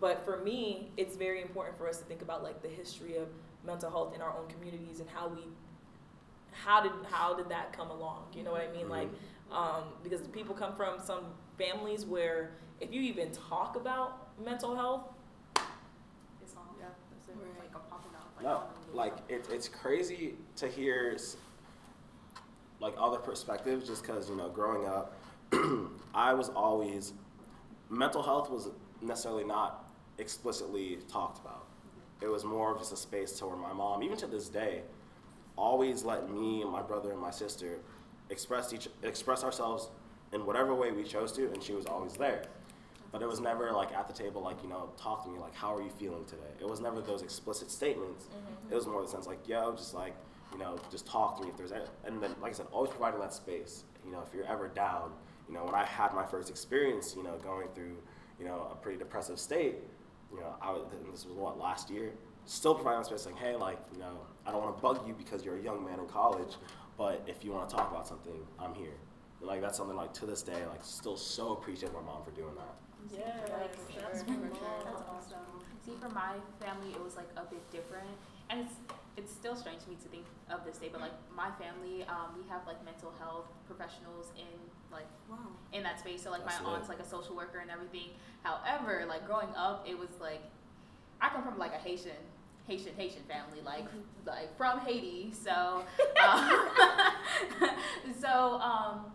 [0.00, 3.28] but for me, it's very important for us to think about like the history of
[3.66, 5.42] mental health in our own communities and how we,
[6.52, 8.24] how did how did that come along?
[8.34, 8.86] You know what I mean?
[8.86, 8.90] Mhm.
[8.90, 9.08] Like,
[9.52, 11.24] um, because people come from some
[11.58, 15.02] families where if you even talk about mental health,
[16.42, 17.34] It's all Yeah, that's it.
[17.38, 18.22] it's like a popping out.
[18.24, 18.62] Like, No,
[18.94, 21.16] like it, it's crazy to hear
[22.80, 25.14] like other perspectives just because you know growing up
[26.14, 27.12] i was always
[27.90, 28.70] mental health was
[29.02, 31.66] necessarily not explicitly talked about.
[32.20, 34.82] It was more of just a space to where my mom even to this day
[35.56, 37.78] always let me and my brother and my sister
[38.28, 39.88] express each express ourselves
[40.32, 42.44] in whatever way we chose to and she was always there
[43.12, 45.54] but it was never like at the table like you know talk to me like
[45.54, 46.52] how are you feeling today?
[46.60, 48.26] It was never those explicit statements.
[48.26, 48.72] Mm-hmm.
[48.72, 50.14] It was more the sense like yo just like
[50.52, 52.90] you know just talk to me if there's any, and then like i said always
[52.90, 53.84] providing that space.
[54.04, 55.12] You know if you're ever down
[55.50, 57.96] you know when i had my first experience you know going through
[58.38, 59.76] you know a pretty depressive state
[60.32, 62.12] you know i was this was what last year
[62.44, 65.44] still providing space saying hey like you know i don't want to bug you because
[65.44, 66.56] you're a young man in college
[66.96, 68.94] but if you want to talk about something i'm here.
[69.40, 72.22] And, like that's something like to this day like still so appreciative of my mom
[72.22, 72.74] for doing that
[73.08, 75.46] yeah, Like, that's That's awesome.
[75.84, 78.10] See, for my family, it was like a bit different,
[78.50, 78.74] and it's
[79.16, 80.88] it's still strange to me to think of this day.
[80.92, 84.46] But like my family, um, we have like mental health professionals in
[84.92, 85.38] like Wow.
[85.72, 86.22] in that space.
[86.22, 86.76] So like That's my lit.
[86.78, 88.10] aunt's like a social worker and everything.
[88.42, 90.42] However, like growing up, it was like
[91.20, 92.20] I come from like a Haitian.
[92.66, 93.84] Haitian Haitian family, like
[94.26, 95.82] like from Haiti, so
[96.24, 96.68] um,
[98.20, 99.06] so um,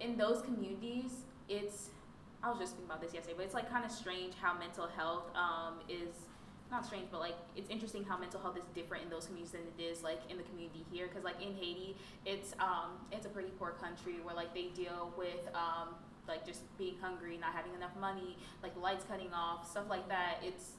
[0.00, 1.12] in those communities,
[1.48, 1.90] it's
[2.42, 4.86] I was just thinking about this yesterday, but it's like kind of strange how mental
[4.86, 6.14] health um, is
[6.70, 9.62] not strange, but like it's interesting how mental health is different in those communities than
[9.62, 11.08] it is like in the community here.
[11.08, 11.96] Because like in Haiti,
[12.26, 15.94] it's um, it's a pretty poor country where like they deal with um,
[16.28, 20.38] like just being hungry, not having enough money, like lights cutting off, stuff like that.
[20.42, 20.72] It's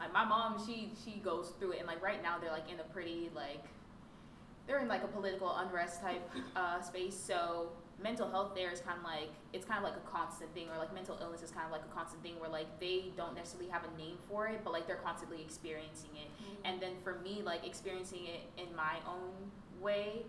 [0.00, 2.80] like my mom, she she goes through it, and like right now they're like in
[2.80, 3.62] a pretty like
[4.66, 7.16] they're in like a political unrest type uh, space.
[7.16, 7.68] So
[8.02, 10.78] mental health there is kind of like it's kind of like a constant thing, or
[10.78, 13.70] like mental illness is kind of like a constant thing where like they don't necessarily
[13.70, 16.28] have a name for it, but like they're constantly experiencing it.
[16.64, 19.32] And then for me, like experiencing it in my own
[19.80, 20.24] way,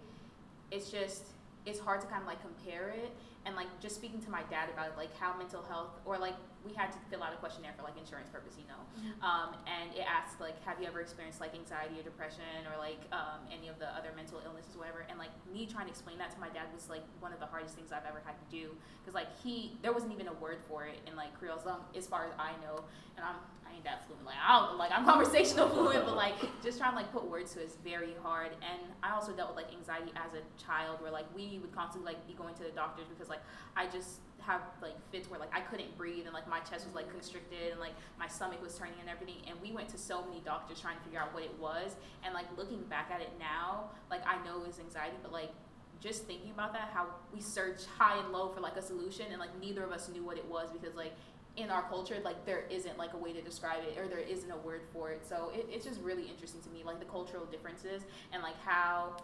[0.71, 1.27] it's just
[1.65, 3.11] it's hard to kind of like compare it
[3.45, 6.33] and like just speaking to my dad about it, like how mental health or like
[6.65, 8.81] we had to fill out a questionnaire for like insurance purpose, you know,
[9.21, 13.05] um, and it asked like have you ever experienced like anxiety or depression or like
[13.13, 15.05] um, any of the other mental illnesses or whatever?
[15.09, 17.45] And like me trying to explain that to my dad was like one of the
[17.45, 20.59] hardest things I've ever had to do because like he there wasn't even a word
[20.67, 22.81] for it in like Creole um, as far as I know.
[23.15, 26.35] And I'm I ain't that fluent like I don't like I'm conversational fluent but like
[26.63, 28.51] just trying to like put words to it is very hard.
[28.61, 32.13] And I also dealt with like anxiety as a child where like we would constantly
[32.13, 33.34] like be going to the doctors because like
[33.75, 36.93] I just have like fits where like I couldn't breathe and like my chest was
[36.93, 40.23] like constricted and like my stomach was turning and everything and we went to so
[40.23, 43.31] many doctors trying to figure out what it was and like looking back at it
[43.39, 45.51] now like I know it was anxiety but like
[45.99, 49.39] just thinking about that how we searched high and low for like a solution and
[49.39, 51.13] like neither of us knew what it was because like
[51.57, 54.51] in our culture like there isn't like a way to describe it or there isn't
[54.51, 57.45] a word for it so it, it's just really interesting to me like the cultural
[57.45, 59.15] differences and like how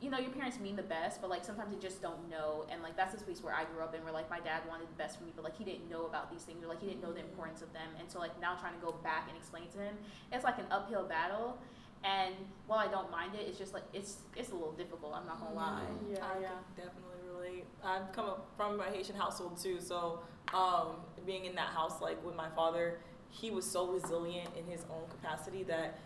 [0.00, 2.82] you know your parents mean the best but like sometimes they just don't know and
[2.82, 4.94] like that's the space where i grew up in where like my dad wanted the
[4.98, 7.02] best for me but like he didn't know about these things or like he didn't
[7.02, 9.64] know the importance of them and so like now trying to go back and explain
[9.72, 9.94] to him
[10.32, 11.56] it's like an uphill battle
[12.04, 12.34] and
[12.66, 15.40] while i don't mind it it's just like it's it's a little difficult i'm not
[15.40, 15.80] gonna lie
[16.10, 16.48] Yeah, I yeah.
[16.48, 17.64] can definitely relate.
[17.82, 20.20] I've come up from a Haitian household too, so
[20.54, 24.84] um, being in that house, like with my father, he was so resilient in his
[24.90, 25.98] own capacity that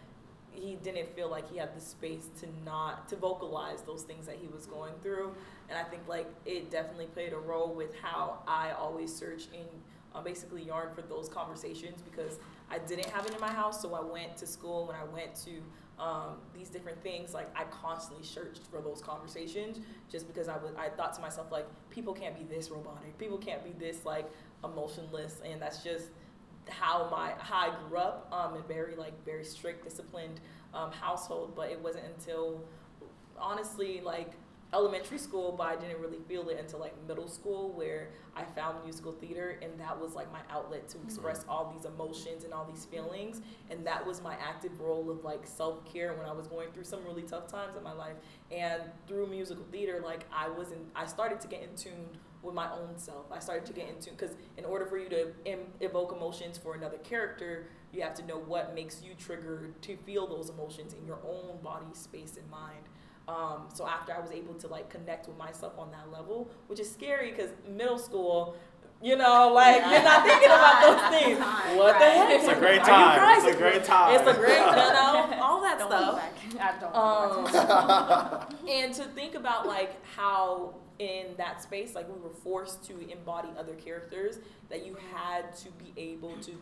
[0.53, 4.37] he didn't feel like he had the space to not to vocalize those things that
[4.41, 5.33] he was going through.
[5.69, 9.67] And i think like it definitely played a role with how i always search in
[10.15, 12.39] uh, basically yarn for those conversations because
[12.71, 13.81] i didn't have it in my house.
[13.81, 15.51] So i went to school when i went to
[16.03, 19.79] um, these different things like i constantly searched for those conversations
[20.11, 23.17] just because i was i thought to myself like people can't be this robotic.
[23.19, 24.27] People can't be this like
[24.65, 25.41] emotionless.
[25.45, 26.07] And that's just
[26.69, 30.41] how my how I grew up um, in very like very strict disciplined
[30.75, 32.63] um, household but it wasn't until
[33.39, 34.33] honestly like
[34.73, 38.85] elementary school but I didn't really feel it until like middle school where I found
[38.85, 42.65] musical theater and that was like my outlet to express all these emotions and all
[42.73, 46.71] these feelings and that was my active role of like self-care when I was going
[46.71, 48.15] through some really tough times in my life.
[48.53, 52.09] And through musical theater like I was in I started to get in tune
[52.43, 53.27] with my own self.
[53.33, 56.75] I started to get into because in order for you to Im- evoke emotions for
[56.75, 61.05] another character, you have to know what makes you triggered to feel those emotions in
[61.07, 62.85] your own body, space, and mind.
[63.29, 66.81] Um, so after I was able to like connect with myself on that level, which
[66.81, 68.57] is scary because middle school,
[69.03, 71.39] you know, like you're not thinking about those things.
[71.77, 72.31] What the heck?
[72.31, 73.39] It's a great time.
[73.39, 74.15] It's a great time.
[74.19, 76.17] It's a great, you know, all that Don't stuff.
[76.17, 76.35] back.
[76.61, 76.95] I don't.
[78.63, 82.93] Um, and to think about like how in that space, like we were forced to
[83.11, 86.53] embody other characters, that you had to be able to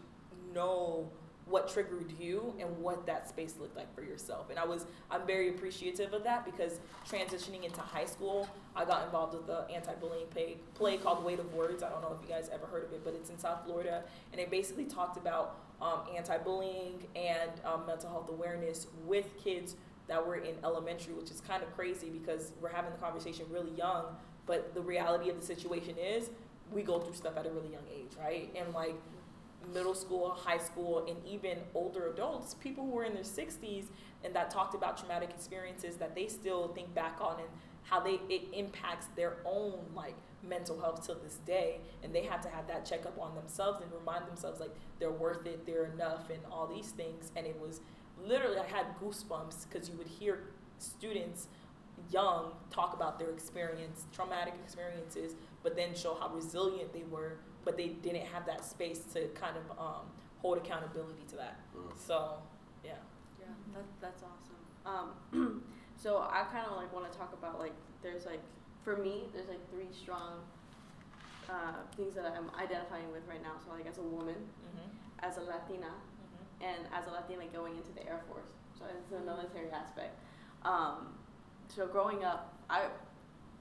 [0.55, 1.11] know
[1.47, 4.51] what triggered you and what that space looked like for yourself.
[4.51, 9.07] And I was, I'm very appreciative of that because transitioning into high school, I got
[9.07, 11.83] involved with the anti-bullying play, play called Weight of Words.
[11.83, 14.05] I don't know if you guys ever heard of it, but it's in South Florida,
[14.33, 19.75] and it basically talked about um, anti-bullying and um, mental health awareness with kids
[20.07, 23.73] that were in elementary, which is kind of crazy because we're having the conversation really
[23.77, 24.05] young,
[24.49, 26.31] but the reality of the situation is
[26.73, 28.53] we go through stuff at a really young age, right?
[28.57, 28.97] And like
[29.73, 33.85] middle school, high school, and even older adults, people who were in their 60s
[34.25, 37.49] and that talked about traumatic experiences that they still think back on and
[37.85, 42.41] how they it impacts their own like mental health till this day and they have
[42.41, 46.31] to have that checkup on themselves and remind themselves like they're worth it they're enough
[46.31, 47.81] and all these things and it was
[48.25, 50.41] literally i had goosebumps because you would hear
[50.79, 51.49] students
[52.11, 57.77] young talk about their experience traumatic experiences but then show how resilient they were but
[57.77, 60.07] they didn't have that space to kind of um,
[60.39, 61.93] hold accountability to that Mm.
[61.99, 62.39] so
[62.85, 62.93] yeah
[63.41, 64.57] Yeah, that, that's awesome.
[65.33, 65.63] Um,
[65.97, 68.41] so I kind of like want to talk about like there's like
[68.85, 70.41] for me there's like three strong
[71.49, 73.57] uh, things that I'm identifying with right now.
[73.65, 74.89] So like as a woman, mm-hmm.
[75.21, 76.65] as a Latina, Mm-hmm.
[76.65, 78.51] and as a Latina going into the Air Force.
[78.79, 80.19] So it's a military aspect.
[80.63, 81.18] Um,
[81.69, 82.87] so growing up, I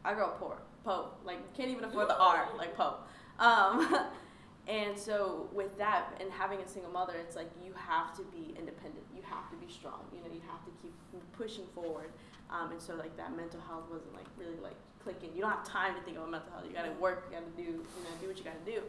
[0.03, 2.95] I grew up poor, po, like can't even afford the R, like po.
[3.39, 4.07] Um,
[4.67, 8.55] and so with that and having a single mother, it's like you have to be
[8.57, 9.03] independent.
[9.15, 10.01] You have to be strong.
[10.13, 10.93] You know, you have to keep
[11.33, 12.09] pushing forward.
[12.49, 15.31] Um, and so like that mental health wasn't like really like clicking.
[15.35, 16.65] You don't have time to think about mental health.
[16.67, 17.27] You got to work.
[17.29, 18.81] You got to do you know do what you got to do.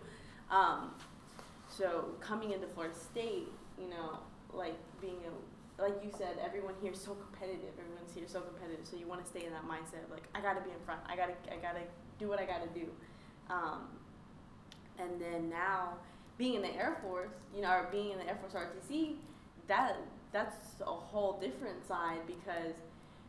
[0.50, 0.90] Um,
[1.68, 4.18] so coming into Florida State, you know,
[4.52, 5.32] like being a
[5.78, 7.70] like you said, everyone here is so competitive.
[7.78, 8.84] Everyone's here so competitive.
[8.84, 11.00] So you want to stay in that mindset of like I gotta be in front.
[11.06, 11.86] I gotta I gotta
[12.18, 12.90] do what I gotta do.
[13.48, 13.86] Um,
[14.98, 15.94] and then now
[16.36, 19.14] being in the Air Force, you know, or being in the Air Force RTC,
[19.68, 19.96] that
[20.32, 22.74] that's a whole different side because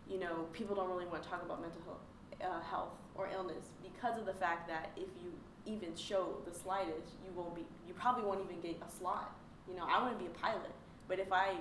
[0.10, 2.02] you know people don't really want to talk about mental health,
[2.42, 5.32] uh, health or illness because of the fact that if you
[5.66, 9.36] even show the slightest, you won't be you probably won't even get a slot.
[9.68, 10.72] You know, I want to be a pilot,
[11.08, 11.54] but if I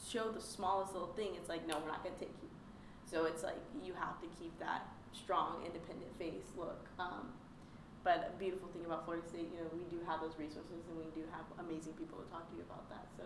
[0.00, 2.48] show the smallest little thing, it's like no, we're not gonna take you.
[3.04, 6.86] So it's like you have to keep that strong, independent face look.
[6.98, 7.32] Um,
[8.04, 10.96] but a beautiful thing about Florida State, you know, we do have those resources and
[10.96, 13.04] we do have amazing people to talk to you about that.
[13.16, 13.24] So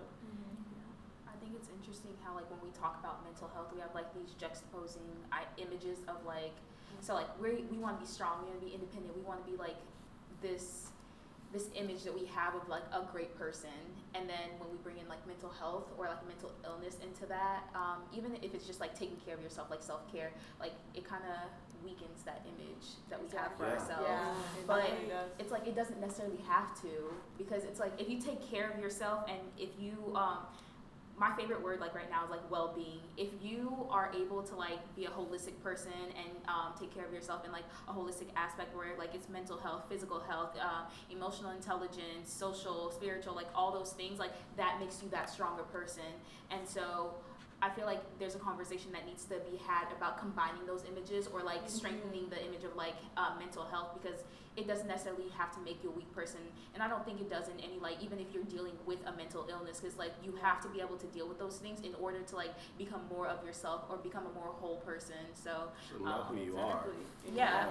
[1.29, 4.11] I think it's interesting how like when we talk about mental health, we have like
[4.15, 6.57] these juxtaposing I- images of like
[7.01, 9.45] so like we we want to be strong, we want to be independent, we want
[9.45, 9.79] to be like
[10.41, 10.91] this
[11.53, 13.77] this image that we have of like a great person,
[14.14, 17.64] and then when we bring in like mental health or like mental illness into that,
[17.75, 21.04] um, even if it's just like taking care of yourself, like self care, like it
[21.04, 21.48] kind of
[21.85, 23.73] weakens that image that we have for Yeah.
[23.73, 24.38] ourselves.
[24.58, 25.31] it But really does.
[25.38, 28.79] it's like it doesn't necessarily have to because it's like if you take care of
[28.79, 30.38] yourself and if you um
[31.19, 33.00] my favorite word like right now is like well-being.
[33.17, 37.13] If you are able to like be a holistic person and um, take care of
[37.13, 41.50] yourself in like a holistic aspect where like it's mental health physical health uh, emotional
[41.50, 46.02] intelligence social spiritual like all those things like that makes you that stronger person.
[46.50, 47.15] And so
[47.63, 51.29] I feel like there's a conversation that needs to be had about combining those images
[51.29, 54.25] or like strengthening the image of like uh, mental health because
[54.57, 56.40] it doesn't necessarily have to make you a weak person.
[56.75, 59.13] And i don't think it does in any like even if you're dealing with a
[59.17, 61.94] mental illness because like you have to be able to deal with those things in
[62.00, 65.23] order to like become more of yourself or become a more whole person.
[65.35, 66.85] So Should know um, who you are.
[67.35, 67.67] yeah.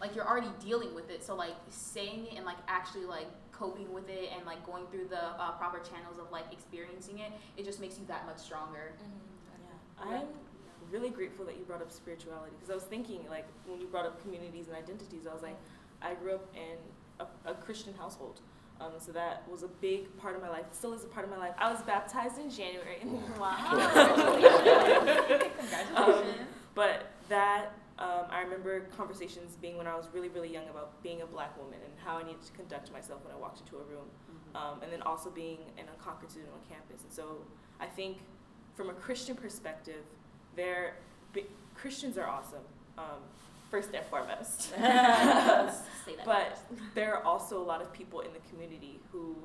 [0.00, 1.24] Like you're already dealing with it.
[1.24, 5.08] So like saying it and like actually like coping with it and like going through
[5.08, 8.92] the uh, proper channels of like experiencing it it just makes you that much stronger.
[9.00, 10.26] Yeah, I'm
[10.90, 14.06] really grateful that you brought up spirituality because I was thinking, like, when you brought
[14.06, 15.56] up communities and identities, I was like,
[16.02, 16.78] I grew up in
[17.20, 18.40] a, a Christian household.
[18.80, 20.64] Um, so that was a big part of my life.
[20.70, 21.54] Still is a part of my life.
[21.58, 22.98] I was baptized in January.
[25.58, 26.24] congratulations Um,
[26.74, 31.22] but that um, I remember conversations being when I was really, really young about being
[31.22, 33.82] a black woman and how I needed to conduct myself when I walked into a
[33.82, 34.06] room,
[34.54, 37.02] um, and then also being an Unconquered student on campus.
[37.02, 37.38] And so
[37.80, 38.18] I think,
[38.76, 40.04] from a Christian perspective,
[40.54, 40.94] there
[41.74, 42.62] Christians are awesome,
[42.96, 43.22] um,
[43.70, 44.72] first and foremost.
[44.78, 46.58] Let's say that But
[46.94, 49.36] there are also a lot of people in the community who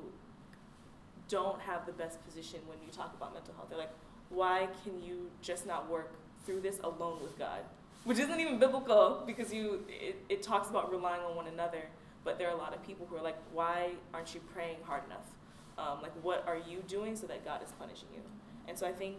[1.28, 3.68] don't have the best position when you talk about mental health.
[3.68, 3.94] They're like,
[4.30, 6.14] why can you just not work
[6.44, 7.60] through this alone with God?
[8.04, 11.82] Which isn't even biblical because you it, it talks about relying on one another.
[12.22, 15.04] But there are a lot of people who are like, why aren't you praying hard
[15.04, 15.28] enough?
[15.76, 18.22] Um, like, what are you doing so that God is punishing you?
[18.66, 19.18] And so I think,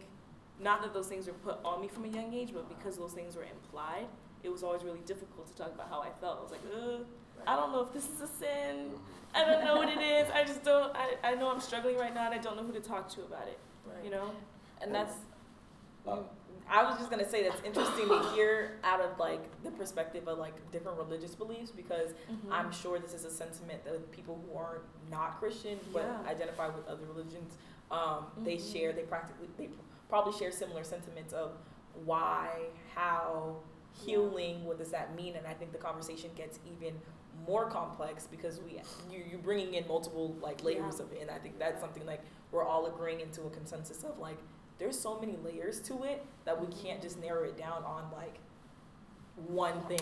[0.60, 3.12] not that those things were put on me from a young age, but because those
[3.12, 4.08] things were implied,
[4.46, 6.40] it was always really difficult to talk about how I felt.
[6.40, 7.06] I was like, Ugh,
[7.48, 8.92] I don't know if this is a sin.
[9.34, 10.30] I don't know what it is.
[10.34, 10.96] I just don't.
[10.96, 13.22] I, I know I'm struggling right now, and I don't know who to talk to
[13.24, 13.60] about it.
[13.86, 14.04] Right.
[14.06, 14.32] You know?
[14.82, 15.14] And that's,
[16.08, 16.18] Uh,
[16.70, 20.38] I was just gonna say that's interesting to hear out of like the perspective of
[20.40, 22.52] like different religious beliefs because Mm-hmm.
[22.54, 24.82] I'm sure this is a sentiment that people who are
[25.12, 26.30] not Christian but Yeah.
[26.30, 27.54] identify with other religions,
[27.92, 28.74] um, they Mhm.
[28.74, 28.94] share.
[28.94, 29.70] They practically, they
[30.10, 31.52] probably share similar sentiments of
[32.04, 32.50] why,
[32.96, 33.58] how,
[34.04, 34.64] healing.
[34.66, 35.36] What does that mean?
[35.36, 36.96] And I think the conversation gets even
[37.46, 38.80] more complex because we
[39.12, 41.04] you you bringing in multiple like layers Yeah.
[41.06, 42.22] of it, and I think that's something like
[42.52, 44.38] we're all agreeing into a consensus of like
[44.78, 48.36] there's so many layers to it that we can't just narrow it down on like
[49.48, 50.00] one thing.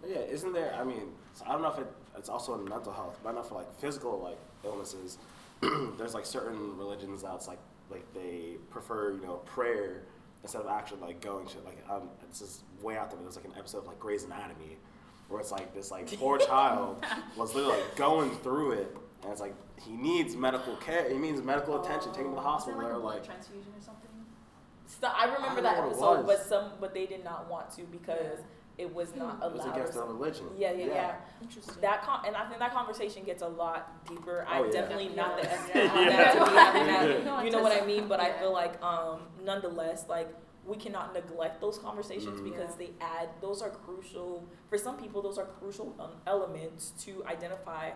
[0.00, 0.74] But yeah, isn't there?
[0.78, 1.86] I mean, so I don't know if it,
[2.16, 5.18] it's also in mental health, but I know for like physical like illnesses,
[5.98, 7.58] there's like certain religions that's like
[7.90, 10.02] like they prefer you know prayer
[10.46, 13.18] instead of actually like going to like um this is way out there.
[13.18, 14.78] But there's like an episode of like Grey's Anatomy
[15.28, 17.04] where it's like this like poor child
[17.36, 21.42] was literally like going through it, and it's like he needs medical care, he needs
[21.42, 22.80] medical attention, take him to the Is hospital.
[22.80, 24.10] there like a they're like, transfusion or something?
[24.86, 27.50] So I remember I that know what it episode, but some but they did not
[27.50, 28.38] want to because
[28.78, 29.66] it was not it was allowed.
[29.68, 30.18] or against their something.
[30.18, 30.46] religion.
[30.58, 31.14] Yeah, yeah, yeah.
[31.42, 31.74] Interesting.
[31.80, 34.46] That con- and I think that conversation gets a lot deeper.
[34.48, 34.72] Oh, I'm yeah.
[34.72, 35.52] definitely not the Yeah.
[35.54, 36.10] expert on Yeah.
[36.10, 37.44] that to be having that.
[37.44, 38.06] You know what I mean?
[38.08, 40.28] But I feel like um, nonetheless, like
[40.66, 42.44] we cannot neglect those conversations Mhm.
[42.44, 42.86] because Yeah.
[42.86, 43.28] they add.
[43.40, 45.22] Those are crucial for some people.
[45.22, 47.92] Those are crucial um, elements to identify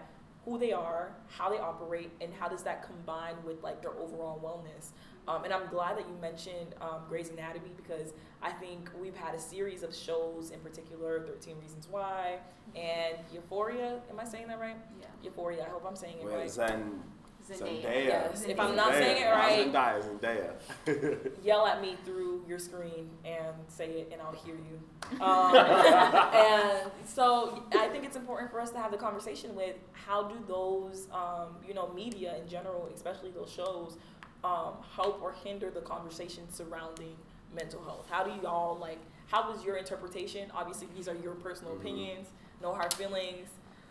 [0.46, 4.40] who they are, how they operate, and how does that combine with like their overall
[4.42, 4.92] wellness.
[5.28, 8.12] Um, and I'm glad that you mentioned um, Grey's Anatomy because
[8.42, 12.38] I think we've had a series of shows, in particular, 13 Reasons Why
[12.74, 14.00] and Euphoria.
[14.10, 14.76] Am I saying that right?
[15.00, 15.06] Yeah.
[15.22, 15.64] Euphoria.
[15.64, 16.50] I hope I'm saying it Wait, right.
[16.50, 17.00] Zen,
[17.48, 17.58] Zendaya.
[17.82, 18.06] Zendaya.
[18.06, 18.76] Yes, if I'm Zendaya.
[18.76, 20.54] not saying it right- Zendaya,
[20.86, 21.30] Zendaya.
[21.44, 24.80] Yell at me through your screen and say it, and I'll hear you.
[25.20, 30.22] Um, and so I think it's important for us to have the conversation with how
[30.22, 33.96] do those, um, you know, media in general, especially those shows,
[34.44, 37.16] um, help or hinder the conversation surrounding
[37.54, 38.06] mental health?
[38.10, 38.98] How do y'all like?
[39.28, 40.50] How was your interpretation?
[40.54, 41.80] Obviously, these are your personal Mhm.
[41.80, 42.28] opinions.
[42.60, 43.48] No hard feelings.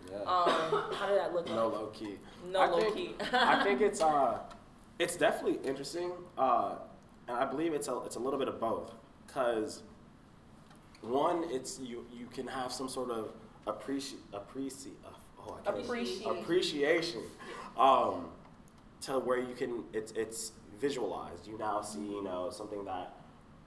[0.09, 0.17] Yeah.
[0.19, 1.79] Um, how did that look no like?
[1.79, 2.19] low key.
[2.51, 3.15] No I low think- key.
[3.33, 4.39] I think it's uh,
[4.97, 6.75] it's definitely interesting, uh,
[7.27, 8.93] and I believe it's a it's a little bit of both.
[9.27, 9.83] Cause
[11.01, 13.31] one, it's you you can have some sort of
[13.67, 14.91] appreci appreci
[15.47, 16.25] oh, Appreciate.
[16.25, 17.21] appreciation,
[17.77, 18.29] um,
[19.01, 21.47] to where you can it's it's visualized.
[21.47, 23.15] You now see you know something that.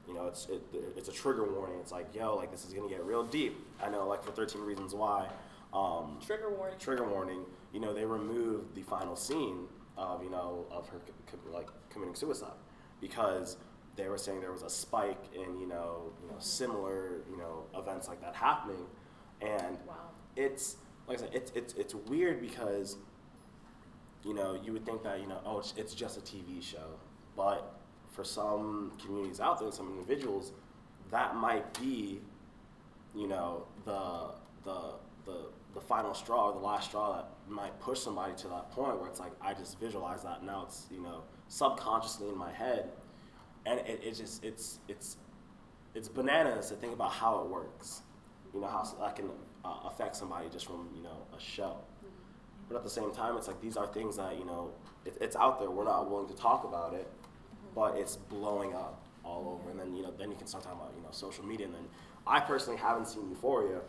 [0.09, 0.63] You know, it's it,
[0.97, 1.79] it's a trigger warning.
[1.79, 3.55] It's like, yo, like this is gonna get real deep.
[3.81, 5.29] I know, like for 13 Reasons Why,
[5.73, 6.77] um, Trigger warning.
[6.81, 10.99] trigger warning, you know, they removed the final scene of, you know, of her
[11.31, 12.51] co- like committing suicide
[13.01, 13.59] because
[13.95, 17.63] they were saying there was a spike in, you know, you know, similar, you know,
[17.79, 18.85] events like that happening,
[19.41, 19.95] and Wow.
[20.35, 22.97] it's like I said, it's it's it's weird because,
[24.25, 26.99] you know, you would think that you know, oh, it's, it's just a TV show,
[27.37, 27.79] but
[28.11, 30.53] for some communities out there, some individuals,
[31.11, 32.21] that might be,
[33.15, 34.31] you know, the
[34.65, 34.95] the
[35.27, 35.39] the
[35.75, 39.09] the final straw, or the last straw that might push somebody to that point where
[39.09, 40.65] it's like I just visualize that now.
[40.67, 42.91] It's you know subconsciously in my head.
[43.67, 45.17] and it, it just it's it's
[45.95, 48.03] it's bananas to think about how it works.
[48.55, 49.31] You know how that can
[49.65, 51.77] uh, affect somebody just from you know a show.
[52.69, 54.71] But at the same time, it's like these are things that you know
[55.05, 55.71] it, it's out there.
[55.71, 57.11] We're not willing to talk about it,
[57.75, 59.71] but it's blowing up all over.
[59.71, 61.67] And then you know then you can start talking about you know social media.
[61.67, 61.85] And then
[62.27, 63.81] I personally haven't seen Euphoria,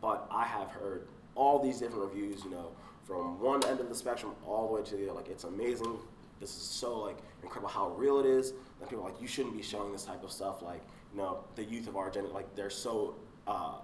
[0.00, 2.44] but I have heard all these different reviews.
[2.44, 2.70] You know
[3.04, 5.12] from one end of the spectrum all the way to the other.
[5.12, 5.98] Like it's amazing.
[6.40, 8.52] This is so like incredible how real it is.
[8.80, 10.62] And people are like you shouldn't be showing this type of stuff.
[10.62, 10.82] Like
[11.12, 13.14] you know the youth of our generation, like they're so.
[13.46, 13.74] Uh,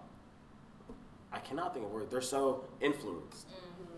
[1.32, 2.10] I cannot think of a word.
[2.10, 3.46] They're so influenced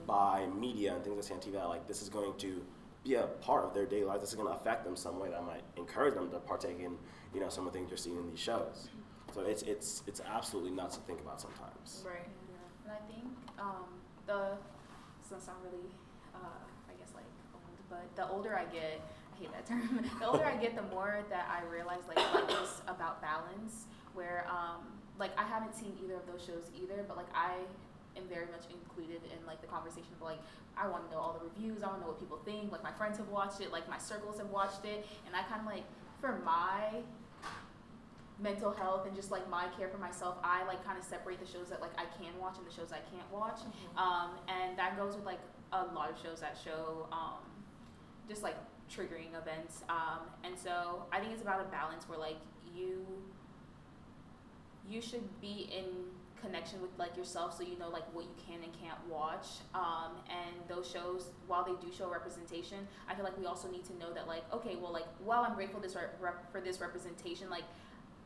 [0.06, 2.62] by media and things they see that like this is going to
[3.04, 4.20] be a part of their daily life.
[4.20, 6.96] This is going to affect them some way that might encourage them to partake in
[7.34, 8.88] you know some of the things you're seeing in these shows.
[9.34, 12.04] So it's it's it's absolutely nuts to think about sometimes.
[12.06, 12.28] Right.
[12.84, 13.86] And I think um,
[14.26, 14.56] the
[15.26, 15.88] since I'm really,
[16.34, 17.24] uh, I guess like
[17.54, 19.00] old, but the older I get,
[19.34, 20.04] I hate that term.
[20.20, 23.86] the older I get, the more that I realize like life is about balance.
[24.14, 24.84] Where um,
[25.18, 27.54] like I haven't seen either of those shows either, but like I
[28.16, 30.12] am very much included in like the conversation.
[30.14, 30.40] of like
[30.76, 31.82] I want to know all the reviews.
[31.82, 32.72] I want to know what people think.
[32.72, 33.72] Like my friends have watched it.
[33.72, 35.84] Like my circles have watched it, and I kind of like
[36.20, 37.02] for my
[38.40, 41.46] mental health and just like my care for myself, I like kind of separate the
[41.46, 43.60] shows that like I can watch and the shows I can't watch.
[43.96, 45.40] Um, and that goes with like
[45.72, 47.38] a lot of shows that show um,
[48.28, 48.56] just like
[48.90, 49.82] triggering events.
[49.88, 52.38] Um, and so I think it's about a balance where like
[52.74, 53.06] you
[54.88, 55.84] you should be in
[56.42, 59.46] connection with like yourself so you know like what you can and can't watch.
[59.74, 63.84] Um, and those shows while they do show representation i feel like we also need
[63.84, 67.48] to know that like okay well like while i'm grateful this rep- for this representation
[67.50, 67.64] like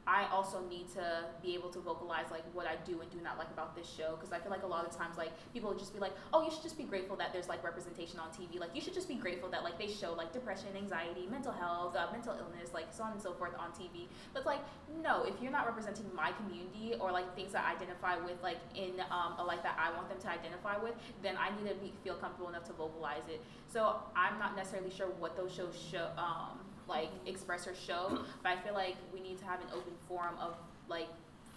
[0.07, 3.39] I also need to be able to vocalize like what I do and do not
[3.39, 5.93] like about this show because I feel like a lot of times like people just
[5.93, 8.61] be like, oh, you should just be grateful that there's like representation on TV.
[8.61, 11.97] Like you should just be grateful that like they show like depression, anxiety, mental health,
[11.97, 14.07] uh, mental illness, like so on and so forth on TV.
[14.33, 14.61] But like
[15.03, 18.59] no, if you're not representing my community or like things that I identify with like
[18.75, 21.75] in um, a life that I want them to identify with, then I need to
[21.77, 23.43] be, feel comfortable enough to vocalize it.
[23.67, 26.11] So I'm not necessarily sure what those shows show.
[26.17, 29.93] Um, like express or show but i feel like we need to have an open
[30.09, 30.55] forum of
[30.89, 31.09] like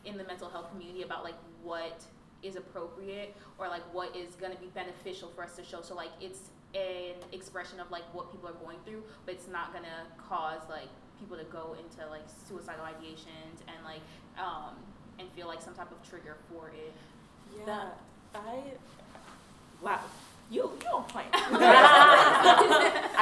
[0.05, 2.03] in the mental health community about like what
[2.41, 5.93] is appropriate or like what is going to be beneficial for us to show so
[5.93, 9.83] like it's an expression of like what people are going through but it's not going
[9.83, 10.87] to cause like
[11.19, 14.01] people to go into like suicidal ideations and like
[14.39, 14.73] um
[15.19, 16.93] and feel like some type of trigger for it
[17.57, 17.65] Yeah.
[17.65, 17.97] That,
[18.35, 18.61] I.
[19.81, 19.99] Wow.
[20.51, 21.27] You you on point.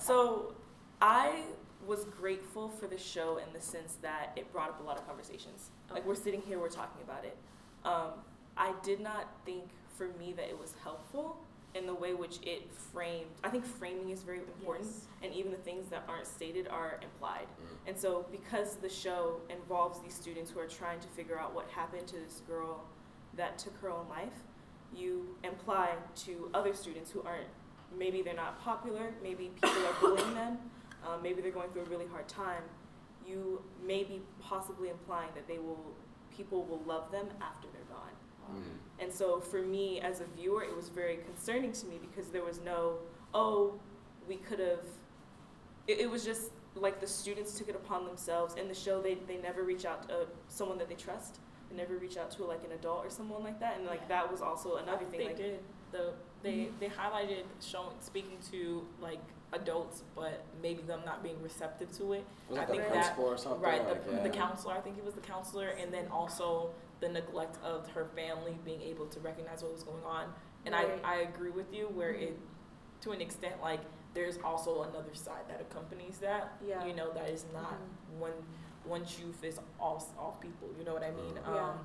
[0.00, 0.18] I feel it.
[0.18, 0.54] So,
[1.02, 1.42] I
[1.86, 5.06] was grateful for the show in the sense that it brought up a lot of
[5.06, 5.70] conversations.
[5.90, 7.36] Like we're sitting here, we're talking about it.
[7.84, 8.10] Um,
[8.56, 9.64] I did not think
[9.96, 11.38] for me that it was helpful
[11.74, 13.30] in the way which it framed.
[13.44, 15.06] I think framing is very important, Yes.
[15.22, 17.46] and even the things that aren't stated are implied.
[17.86, 21.70] And so, because the show involves these students who are trying to figure out what
[21.70, 22.84] happened to this girl
[23.36, 24.34] that took her own life,
[24.94, 25.90] you imply
[26.26, 27.46] to other students who aren't,
[27.96, 30.58] maybe they're not popular, maybe people are bullying them,
[31.06, 32.62] um, maybe they're going through a really hard time.
[33.26, 35.84] You may be possibly implying that they will,
[36.36, 38.10] people will love them after they're gone.
[38.98, 42.42] And so for me as a viewer, it was very concerning to me because there
[42.44, 42.94] was no,
[43.32, 43.74] oh,
[44.26, 44.80] we could have.
[45.86, 48.56] It, it was just like the students took it upon themselves.
[48.56, 51.38] In the show, they, they never reach out to uh, someone that they trust.
[51.70, 53.76] They never reach out to like an adult or someone like that.
[53.78, 54.22] And like Yeah.
[54.22, 55.20] that was also another thing.
[55.20, 55.60] They Like, did.
[55.92, 56.78] The they mm-hmm.
[56.80, 59.20] they highlighted showing speaking to like
[59.52, 62.24] adults, but maybe them not being receptive to it.
[62.48, 63.60] Was I that the think that- or something?
[63.60, 64.22] Right, Like, the, yeah.
[64.22, 66.70] the counselor, I think it was the counselor, and then also
[67.00, 70.32] the neglect of her family being able to recognize what was going on.
[70.66, 71.00] And Right.
[71.02, 72.24] I, I agree with you where mm-hmm.
[72.24, 72.38] it,
[73.02, 73.80] to an extent, like
[74.14, 76.56] there's also another side that accompanies that.
[76.66, 76.84] Yeah.
[76.84, 78.20] You know, that is not mm-hmm.
[78.20, 78.32] one
[78.84, 80.68] one youth is all all people.
[80.78, 81.34] You know what I mean?
[81.36, 81.70] Yeah.
[81.70, 81.78] Um,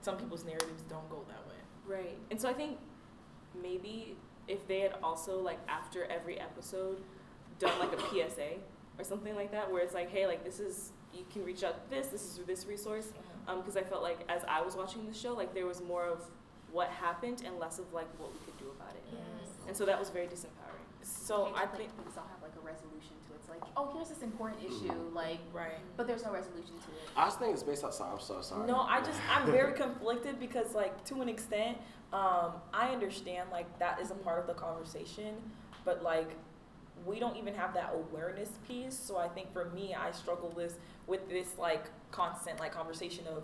[0.00, 1.96] some people's narratives don't go that way.
[1.96, 2.18] Right.
[2.30, 2.78] And so I think
[3.60, 4.16] maybe
[4.48, 7.00] if they had also like after every episode
[7.58, 8.58] done like a PSA
[8.98, 11.84] or something like that where it's like, hey, like this is you can reach out
[11.84, 13.12] to this, this is this resource.
[13.46, 16.06] Um, because I felt like as I was watching the show, like there was more
[16.06, 16.22] of
[16.72, 19.04] what happened and less of like what we could do about it.
[19.12, 20.63] yes And so that was very disempowering.
[21.04, 23.40] So I like, think things don't have like a resolution to it.
[23.40, 25.78] It's like, oh, here's this important issue, like, right.
[25.96, 27.08] but there's no resolution to it.
[27.16, 27.90] I just think it's based on.
[27.90, 28.66] I'm so sorry.
[28.66, 31.76] No, I just I'm very conflicted because like to an extent,
[32.12, 35.34] um, I understand like that is a part of the conversation,
[35.84, 36.30] but like
[37.04, 38.96] we don't even have that awareness piece.
[38.96, 43.42] So I think for me, I struggle with with this like constant like conversation of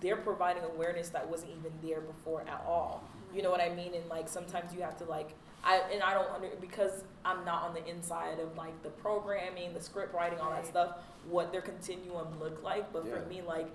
[0.00, 3.04] they're providing awareness that wasn't even there before at all.
[3.34, 3.94] You know what I mean?
[3.94, 7.62] And like sometimes you have to like I and I don't under because I'm not
[7.64, 10.96] on the inside of like the programming, the script writing, all that stuff.
[11.28, 13.14] What their continuum look like, but Yeah.
[13.20, 13.68] for me, like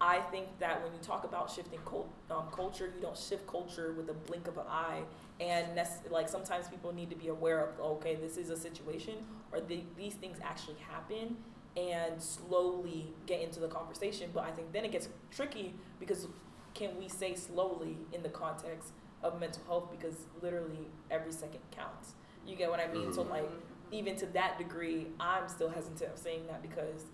[0.00, 3.92] I think that when you talk about shifting cult, um, culture, you don't shift culture
[3.94, 5.02] with a blink of an eye.
[5.40, 9.14] And nec- like sometimes people need to be aware of, okay, this is a situation,
[9.52, 11.36] or the, these things actually happen,
[11.76, 14.30] and slowly get into the conversation.
[14.34, 16.26] But I think then it gets tricky because
[16.74, 18.92] can we say slowly in the context
[19.22, 19.90] of mental health?
[19.90, 22.14] Because literally every second counts.
[22.46, 23.12] You get what I mean?
[23.12, 23.30] So Mhm.
[23.30, 23.50] like
[23.92, 27.06] even to that degree, I'm still hesitant of saying that because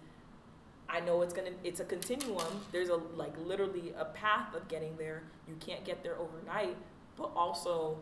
[0.89, 2.65] I know it's gonna it's a continuum.
[2.71, 5.23] There's a like literally a path of getting there.
[5.49, 6.77] You can't get there overnight,
[7.17, 7.99] but also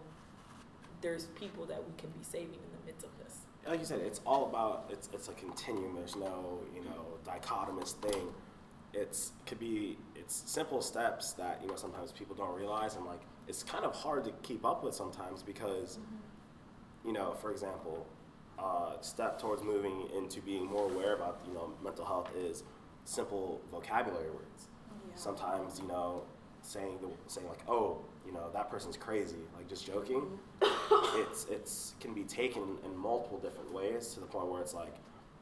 [1.01, 3.38] there's people that we can be saving in the midst of this.
[3.66, 5.94] like you said, it's all about it's it's a continuum.
[5.94, 8.32] There's no you know dichotomous thing.
[8.92, 13.20] It's could be it's simple steps that you know sometimes people don't realize, I'm like
[13.51, 15.98] it's kind of hard to keep up with sometimes because
[17.05, 18.07] you know, for example,
[18.59, 22.62] uh, step towards moving into being more aware about you know mental health is
[23.05, 24.68] simple vocabulary words.
[25.16, 26.22] Sometimes you know
[26.62, 30.38] saying the saying like oh you know that person's crazy like just joking.
[31.14, 34.94] It's it's can be taken in multiple different ways to the point where it's like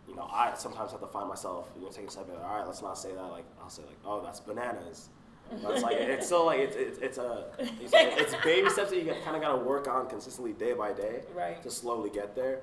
[0.06, 2.58] you know I sometimes have to find myself you know taking a step back all
[2.58, 5.10] right let's not say that like I'll say like oh that's bananas
[5.62, 9.02] but it's like it's still like it's it's, it's a it's, it's baby steps that
[9.02, 11.62] you kind of got to work on consistently day by day Right.
[11.62, 12.60] to slowly get there.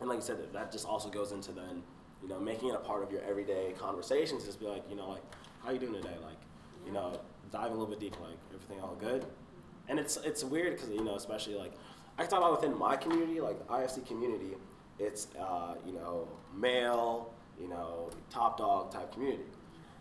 [0.00, 1.82] And like you said that just also goes into then
[2.22, 5.08] you know making it a part of your everyday conversations just be like you know
[5.08, 5.22] like
[5.64, 6.16] how you doing today?
[6.22, 6.38] Like
[6.86, 7.20] you know
[7.52, 9.24] diving a little bit deeper like everything all good?
[9.88, 11.72] And it's it's weird because you know especially like
[12.18, 14.54] I can talk about within my community like the IFC community
[14.98, 19.44] it's uh, you know male you know top dog type community.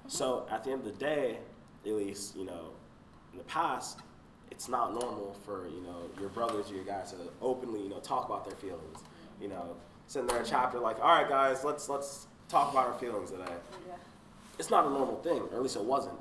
[0.08, 1.40] So at the end of the day
[1.86, 2.70] at least you know
[3.32, 4.00] in the past
[4.52, 8.00] it's not normal for you know your brothers or your guys to openly you know
[8.00, 9.00] talk about their feelings
[9.42, 9.76] you know
[10.08, 13.46] sitting there in chapter like all right guys let's let's talk about our feelings today
[13.88, 13.96] Yeah.
[14.60, 16.18] it's not a normal thing, or at least it wasn't.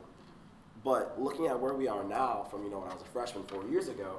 [0.85, 3.45] But looking at where we are now, from you know when I was a freshman
[3.45, 4.19] four years ago,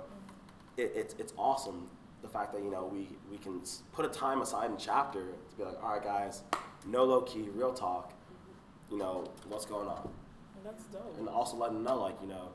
[0.78, 1.88] it, it's it's awesome
[2.22, 5.56] the fact that you know we we can put a time aside in chapter to
[5.58, 6.44] be like, all right, guys,
[6.86, 8.14] no low key, real talk.
[8.92, 10.08] You know what's going on,
[10.64, 11.18] That's dope.
[11.20, 12.50] and also letting them know like you know,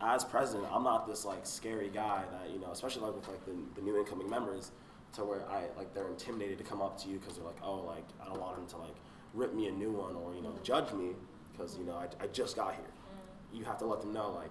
[0.00, 3.44] as president, I'm not this like scary guy that you know, especially like with like
[3.44, 4.72] the, the new incoming members,
[5.14, 7.80] to where I like they're intimidated to come up to you because they're like, oh,
[7.80, 8.96] like I don't want them to like
[9.34, 10.62] rip me a new one or you know mm.
[10.62, 11.10] judge me
[11.52, 12.84] because you know I, I just got here.
[12.84, 13.58] Mm.
[13.58, 14.50] You have to let them know like,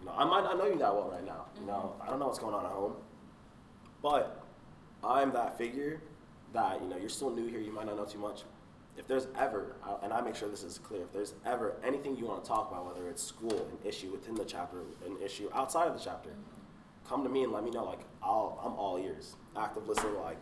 [0.00, 1.46] you know, I might not know you that well right now.
[1.58, 2.02] You know, mm-hmm.
[2.02, 2.94] I don't know what's going on at home,
[4.02, 4.42] but
[5.04, 6.00] I'm that figure
[6.52, 7.60] that you know you're still new here.
[7.60, 8.42] You might not know too much.
[9.00, 12.18] If there's ever, uh, and I make sure this is clear, if there's ever anything
[12.18, 15.48] you want to talk about, whether it's school, an issue within the chapter, an issue
[15.54, 16.28] outside of the chapter,
[17.08, 17.84] come to me and let me know.
[17.84, 20.20] Like I'll, I'm all ears, active listening.
[20.20, 20.36] Like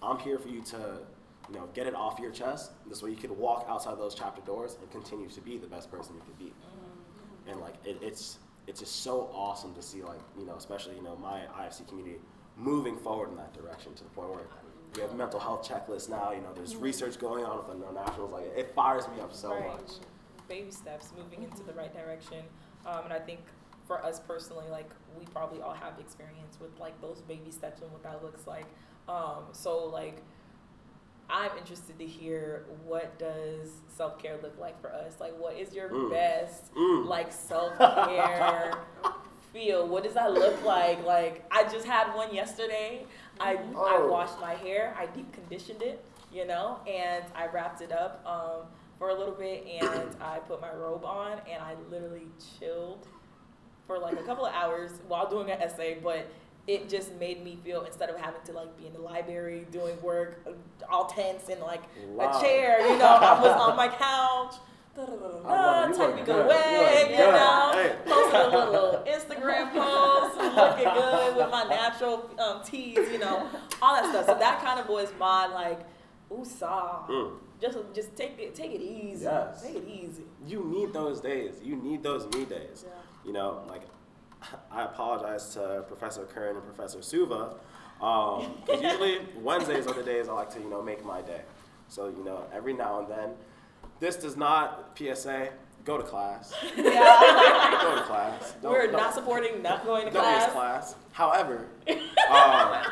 [0.00, 1.00] I'm here for you to,
[1.48, 2.70] you know, get it off your chest.
[2.88, 5.90] This way you could walk outside those chapter doors and continue to be the best
[5.90, 6.52] person you could be.
[7.50, 8.38] And like it, it's
[8.68, 12.18] it's just so awesome to see like you know especially you know my IFC community
[12.56, 14.44] moving forward in that direction to the point where
[14.94, 16.30] we have mental health checklists now.
[16.32, 18.32] You know, there's research going on with the nationals.
[18.32, 19.66] Like it fires me up so Right.
[19.66, 19.92] much.
[20.46, 22.44] baby steps moving into the right direction.
[22.84, 23.40] Um, and I think
[23.86, 27.90] for us personally, like we probably all have experience with like those baby steps and
[27.90, 28.66] what that looks like.
[29.08, 30.20] Um, so like
[31.30, 35.14] I'm interested to hear what does self care look like for us.
[35.18, 36.10] Like what is your Mm.
[36.10, 37.06] best Mm.
[37.06, 38.74] like self care
[39.54, 39.88] feel?
[39.88, 41.02] What does that look like?
[41.06, 43.06] Like I just had one yesterday.
[43.40, 43.58] I I
[43.98, 44.08] Oh.
[44.10, 44.94] washed my hair.
[44.98, 48.66] I deep conditioned it, you know, and I wrapped it up um,
[48.98, 52.28] for a little bit, and I put my robe on, and I literally
[52.58, 53.06] chilled
[53.86, 56.26] for like a couple of hours while doing an essay, but.
[56.66, 60.00] It just made me feel instead of having to like be in the library doing
[60.00, 60.52] work, uh,
[60.90, 62.30] all tense in like Wow.
[62.38, 64.54] a chair, you know, I was on my couch.
[64.94, 66.46] Da-da-da-da-da, You Time to go good.
[66.46, 67.70] Away, you know.
[67.74, 67.96] Hey.
[68.06, 73.48] Posted a little Instagram post, looking good with my natural um, tees, you know,
[73.82, 74.26] all that stuff.
[74.26, 75.80] So that kind of was my like,
[76.30, 77.06] ooh-saw.
[77.08, 77.32] Mm.
[77.60, 79.24] Just, just take it, take it easy.
[79.24, 79.62] Yes.
[79.62, 80.24] Take it easy.
[80.46, 81.54] You need those days.
[81.62, 82.84] You need those me days.
[82.86, 82.92] Yeah.
[83.24, 83.82] You know, like
[84.70, 87.54] I apologize to Professor Kern and Professor Suva.
[88.00, 91.42] Um, usually Wednesdays are the days I like to, you know, make my day.
[91.88, 93.30] So, you know, every now and then,
[94.00, 95.50] this does not PSA.
[95.84, 96.52] Go to class.
[96.76, 97.78] Yeah.
[97.82, 98.54] Go to class.
[98.62, 100.52] Don't- We're don't- not supporting not going to don't miss class.
[100.52, 100.94] class.
[101.12, 101.66] However,
[102.30, 102.82] um,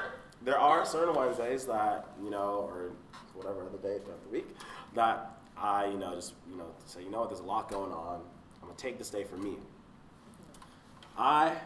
[0.42, 2.90] there are certain Wednesdays that you know, or
[3.34, 4.46] whatever other day throughout the week,
[4.94, 7.92] that I you know just you know say you know what, there's a lot going
[7.92, 8.20] on.
[8.60, 9.56] I'm gonna take this day for me.
[11.16, 11.56] I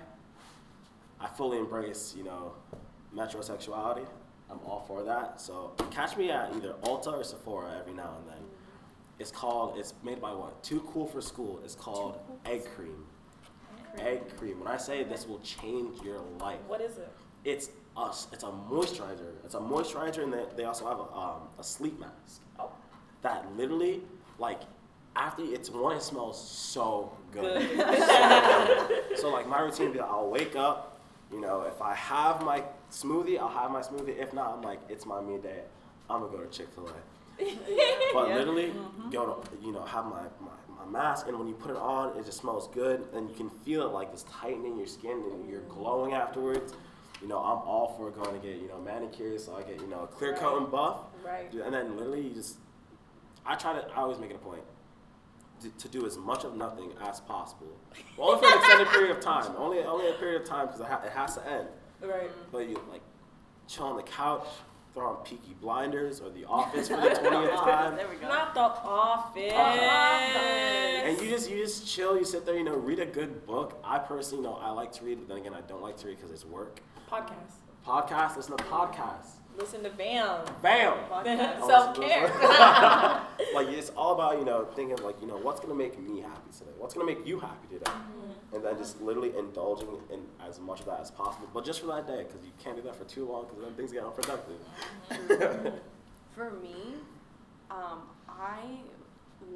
[1.20, 2.53] I fully embrace, you know,
[3.14, 4.07] metrosexuality.
[4.51, 5.41] I'm all for that.
[5.41, 8.45] So catch me at either Ulta or Sephora every now and then.
[9.19, 9.79] It's called.
[9.79, 10.62] It's made by what?
[10.62, 11.61] Too cool for school.
[11.64, 13.05] It's called egg cream.
[13.99, 14.61] Egg cream.
[14.61, 17.11] When I say this will change your life, What is it?
[17.45, 19.33] it's a, it's a moisturizer.
[19.45, 22.43] It's a moisturizer, and they, they also have a, um, a sleep mask.
[22.59, 22.71] Oh.
[23.23, 24.03] That literally,
[24.39, 24.61] like,
[25.14, 27.67] after it's one, it smells so good.
[27.71, 27.79] Good.
[27.99, 29.19] so, good.
[29.19, 31.01] So, like my routine, would be like, I'll wake up.
[31.33, 34.19] You know, if I have my smoothie, I'll have my smoothie.
[34.19, 35.62] If not, I'm like, it's my me day.
[36.09, 36.93] I'm gonna go to Chick Fil A.
[37.39, 38.34] But Yeah.
[38.37, 39.11] literally, mm-hmm.
[39.11, 42.16] go to you know have my, my, my mask, and when you put it on,
[42.18, 45.49] it just smells good, and you can feel it like it's tightening your skin, and
[45.49, 46.74] you're glowing afterwards.
[47.22, 49.87] You know, I'm all for going to get you know manicures, so I get you
[49.87, 51.53] know a clear coat and buff, Right.
[51.53, 52.57] and then literally you just.
[53.45, 53.87] I try to.
[53.93, 54.62] I always make it a point
[55.62, 57.68] to, to do as much of nothing as possible,
[58.18, 59.53] only for an extended period of time.
[59.57, 61.68] Only only a period of time because it, ha- it has to end.
[62.03, 62.30] Right.
[62.53, 63.03] But you like
[63.68, 64.47] chill on the couch,
[64.97, 67.97] throw on Peaky Blinders or The Office for the twentieth time.
[67.97, 68.28] There we go.
[68.28, 69.53] Not the office.
[69.53, 72.16] And you just you just chill.
[72.16, 73.78] You sit there, you know, read a good book.
[73.84, 76.16] I personally, know, I like to read, but then again, I don't like to read
[76.16, 76.80] because it's work.
[77.12, 77.57] podcast.
[77.86, 79.36] Podcast, listen to podcasts.
[79.59, 80.44] Listen to Bam.
[80.62, 80.94] Bam.
[81.66, 82.28] Self care.
[83.55, 86.51] like it's all about you know thinking like you know what's gonna make me happy
[86.57, 86.72] today.
[86.78, 88.32] What's gonna make you happy today, mm-hmm.
[88.55, 91.49] And then just literally indulging in as much of that as possible.
[91.53, 93.74] But just for that day, because you can't do that for too long, because then
[93.74, 94.57] things get unproductive.
[96.34, 97.01] For me,
[97.70, 98.61] um, I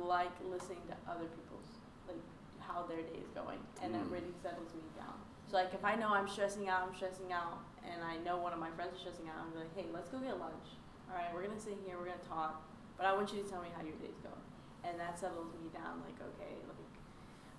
[0.01, 1.68] like listening to other people's
[2.09, 2.16] like
[2.59, 4.11] how their day is going, and Mm.
[4.11, 5.12] really settles me down.
[5.47, 8.53] So like if I know I'm stressing out, I'm stressing out, and I know one
[8.55, 10.80] of my friends is stressing out, I'm like, hey, let's go get lunch.
[11.11, 12.62] All right, we're gonna sit here, we're gonna talk,
[12.97, 14.45] but I want you to tell me how your day's going,
[14.88, 16.01] and that settles me down.
[16.07, 16.80] Like okay, like.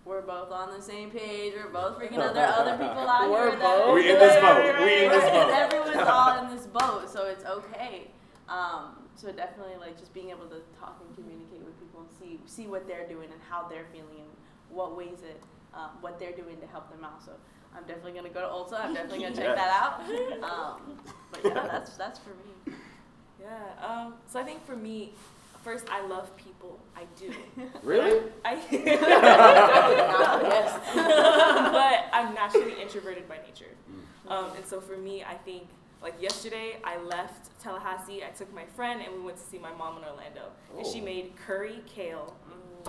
[0.04, 1.54] We're both on the same page.
[1.56, 2.34] We're both freaking out.
[2.34, 3.60] There are other people out We're here.
[3.60, 4.76] that- both We in this boat.
[4.84, 5.50] We in this Right, boat.
[5.54, 8.10] Everyone's all in this boat, so it's okay.
[8.50, 12.40] Um, so definitely, like just being able to talk and communicate with people and see
[12.52, 14.32] see what they're doing and how they're feeling and
[14.70, 15.42] what ways it
[15.74, 17.24] um, what they're doing to help them out.
[17.24, 17.32] So
[17.76, 18.84] I'm definitely gonna go to Ulta.
[18.84, 19.58] I'm definitely gonna check Yes.
[19.58, 20.02] that out.
[20.44, 21.00] Um,
[21.32, 22.76] but yeah, that's that's for me.
[23.40, 23.86] Yeah.
[23.88, 25.14] Um, so I think for me,
[25.64, 26.80] first I love people.
[26.96, 27.34] I do.
[27.84, 28.22] Really?
[28.46, 28.54] I.
[28.72, 30.80] yes.
[30.96, 33.72] but I'm naturally introverted by nature.
[34.28, 35.68] Um, and so for me, I think
[36.02, 38.24] like yesterday, I left Tallahassee.
[38.24, 41.02] I took my friend and we went to see my mom in Orlando, and she
[41.02, 41.06] Oh.
[41.06, 42.36] made curry kale.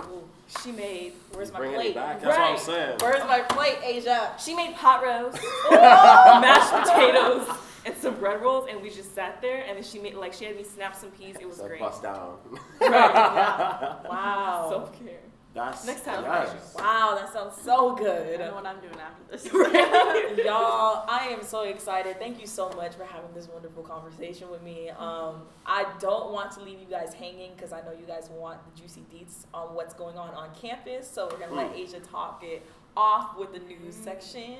[0.00, 0.22] Ooh,
[0.62, 1.90] She made Where's my Bringing plate?
[1.90, 2.20] it back.
[2.20, 2.98] That's what I'm saying.
[3.00, 4.32] Where's my plate, Asia?
[4.38, 5.38] she made pot roast,
[5.70, 7.48] mashed potatoes,
[7.86, 9.64] and some bread rolls, and we just sat there.
[9.66, 11.36] And then she made like she had me snap some peas.
[11.40, 11.80] It was So great.
[11.80, 12.36] bust down.
[12.80, 14.66] Wow.
[14.68, 15.18] Self care.
[15.54, 16.24] That's Next time.
[16.24, 16.74] Yes.
[16.78, 18.26] wow, that sounds so good.
[18.26, 18.40] I good.
[18.40, 19.44] know what I'm doing after this.
[20.46, 22.18] Y'all, I am so excited.
[22.18, 24.88] Thank you so much for having this wonderful conversation with me.
[24.90, 28.60] Um, I don't want to leave you guys hanging because I know you guys want
[28.64, 31.06] the juicy deets on what's going on on campus.
[31.10, 32.64] So we're gonna let Asia talk it
[32.96, 34.56] off with the news section.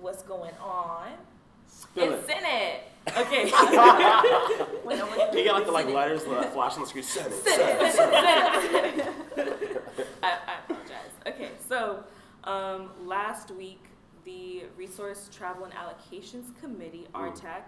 [0.00, 1.12] What's going on?
[1.68, 2.36] Spill It's it.
[2.38, 2.80] in it.
[3.18, 3.44] Okay.
[4.84, 7.04] Wait, no, wait, You got like the like letters that flash on the screen.
[7.04, 7.34] Send it.
[7.44, 8.98] Sit Send it, it.
[8.98, 9.82] it, sit it.
[10.22, 11.10] I, I apologize.
[11.26, 12.02] Okay, so
[12.44, 12.88] um,
[13.34, 13.86] last week,
[14.24, 17.32] the Resource Travel and Allocations Committee, Mm.
[17.32, 17.64] RTAC,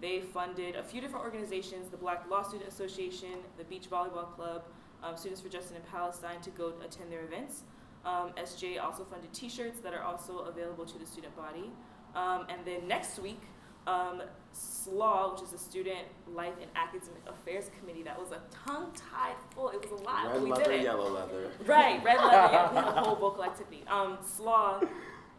[0.00, 4.62] they funded a few different organizations, the Black Law Student Association, the Beach Volleyball Club,
[5.02, 7.64] um, Students for Justice in Palestine to go attend their events.
[8.04, 11.72] Um, SJ also funded t-shirts that are also available to the student body.
[12.14, 13.40] Um, and then next week,
[13.88, 14.22] um,
[14.52, 19.70] SLAW, which is the Student Life and Academic Affairs Committee, that was a tongue-tied full.
[19.70, 20.82] It was a lot, Red we leather, did it.
[20.82, 21.50] yellow leather.
[21.64, 22.32] Right, red leather.
[22.52, 23.84] yeah, we have a whole vocal activity.
[23.88, 24.86] Um, SLAW,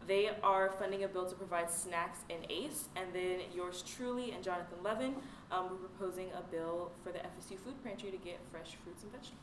[0.06, 4.42] they are funding a bill to provide snacks in ACE, and then yours truly and
[4.42, 5.14] Jonathan Levin,
[5.50, 9.12] um, we're proposing a bill for the FSU food pantry to get fresh fruits and
[9.12, 9.40] vegetables.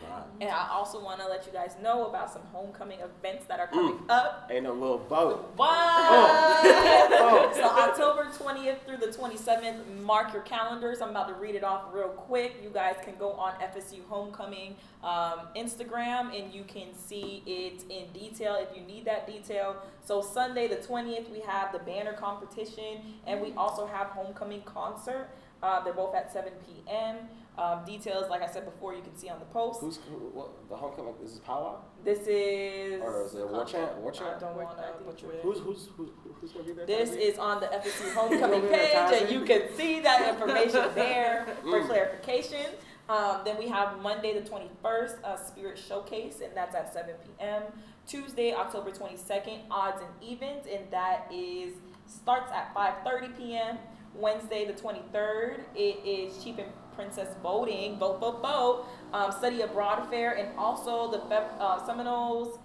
[0.00, 0.26] That.
[0.40, 3.66] And I also want to let you guys know about some homecoming events that are
[3.66, 4.48] coming up.
[4.50, 5.52] Ain't a little boat.
[5.56, 5.68] What?
[5.70, 7.52] Oh.
[7.54, 11.00] so October 20th through the 27th, mark your calendars.
[11.00, 12.56] I'm about to read it off real quick.
[12.62, 18.10] You guys can go on FSU Homecoming um, Instagram and you can see it in
[18.12, 19.76] detail if you need that detail.
[20.02, 25.28] So Sunday the 20th, we have the banner competition and we also have homecoming concert.
[25.62, 27.16] Uh, they're both at 7 p.m.
[27.56, 29.80] Um, details, like I said before, you can see on the post.
[29.80, 31.14] Who's who, what, the homecoming?
[31.24, 33.00] Is this powwow This is.
[33.00, 33.96] or is it war chant?
[33.98, 35.40] War I don't want I to think butcher war- it.
[35.42, 36.84] Who's who's who's who's gonna be there?
[36.86, 37.18] This Tazzy?
[37.20, 41.86] is on the FSU homecoming page, and you can see that information there for Mm.
[41.86, 42.66] clarification.
[43.08, 47.62] Um, then we have Monday the 21st, uh, Spirit Showcase, and that's at 7 p.m.
[48.06, 51.74] Tuesday, October 22nd, Odds and Evens, and that is
[52.06, 53.78] starts at 5:30 p.m.
[54.14, 60.08] Wednesday the 23rd, it is Chief and Princess Boating, Boat Boat Boat, um, Study Abroad
[60.08, 62.58] Fair, and also the Fe- uh, Seminoles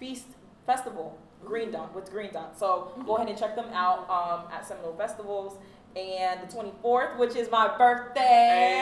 [0.00, 0.26] Feast
[0.66, 2.58] Festival, Green Dot, with Green Dot.
[2.58, 5.56] So go ahead and check them out um, at Seminole Festivals.
[5.96, 8.80] And the 24th, which is my birthday.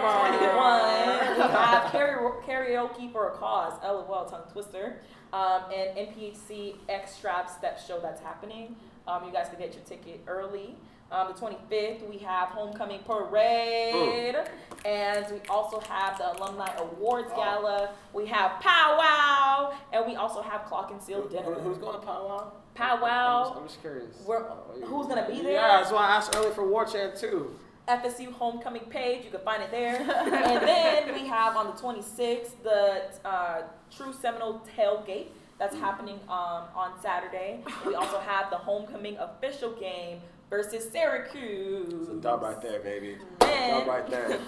[0.00, 0.30] Bye.
[0.38, 1.36] 21.
[1.36, 5.00] We have karaoke, karaoke for a cause, LOL, tongue twister,
[5.32, 8.76] um, and NPHC X Strap Step Show that's happening.
[9.06, 10.76] Um, you guys can get your ticket early.
[11.12, 14.36] Um, the 25th, we have Homecoming Parade,
[14.84, 17.36] and we also have the Alumni Awards Oh.
[17.36, 17.90] Gala.
[18.12, 21.54] We have Powwow, and we also have Clock and Seal Dinner.
[21.54, 22.52] Who's going to powwow?
[22.76, 23.56] Powwow.
[23.58, 24.22] I'm just curious.
[24.24, 24.44] We're-
[24.84, 25.54] who's gonna be there?
[25.54, 27.58] Yeah, that's why I asked earlier for War Chant too.
[27.88, 29.24] FSU homecoming page.
[29.24, 29.96] You can find it there.
[30.00, 35.26] and then we have on the 26th the uh, True Seminole Tailgate.
[35.60, 37.62] That's happening um, on Saturday.
[37.86, 41.92] We also have the homecoming official game versus Syracuse.
[41.92, 43.18] It's a dub right there, baby.
[43.40, 44.38] Then- Dub right there.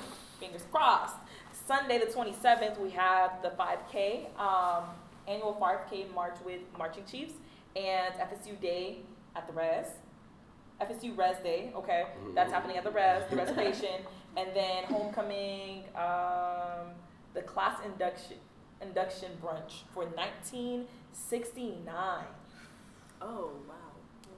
[0.40, 1.16] Fingers crossed.
[1.68, 4.84] Sunday the 27th, we have the 5K, um,
[5.28, 7.34] annual 5K march with Marching Chiefs
[7.76, 9.00] and FSU Day
[9.36, 9.86] at the Res.
[10.80, 14.00] FSU Res Day, okay, that's happening at the Res, the reservation,
[14.36, 16.88] and then homecoming, um,
[17.34, 18.38] the class induction
[18.82, 22.24] induction brunch for 1969.
[23.20, 23.74] Oh wow.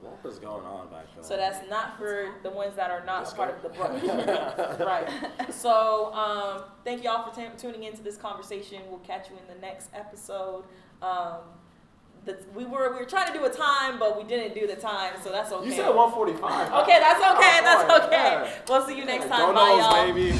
[0.01, 1.23] What was going on back then?
[1.23, 4.79] So that's not for the ones that are not That's a part of the brunch.
[4.85, 5.07] right.
[5.53, 8.81] So um, thank y'all for t- tuning into this conversation.
[8.89, 10.65] We'll catch you in the next episode.
[11.01, 11.37] Um,
[12.25, 14.75] the, we were we were trying to do a time, but we didn't do the
[14.75, 15.65] time, so that's okay.
[15.67, 16.73] You said 145.
[16.83, 17.27] Okay, that's okay.
[17.27, 17.39] Oh,
[17.87, 18.13] That's okay.
[18.13, 18.47] yeah.
[18.67, 19.53] We'll see you next Go time.
[19.55, 20.05] Bye, Noles, y'all.
[20.13, 20.33] baby.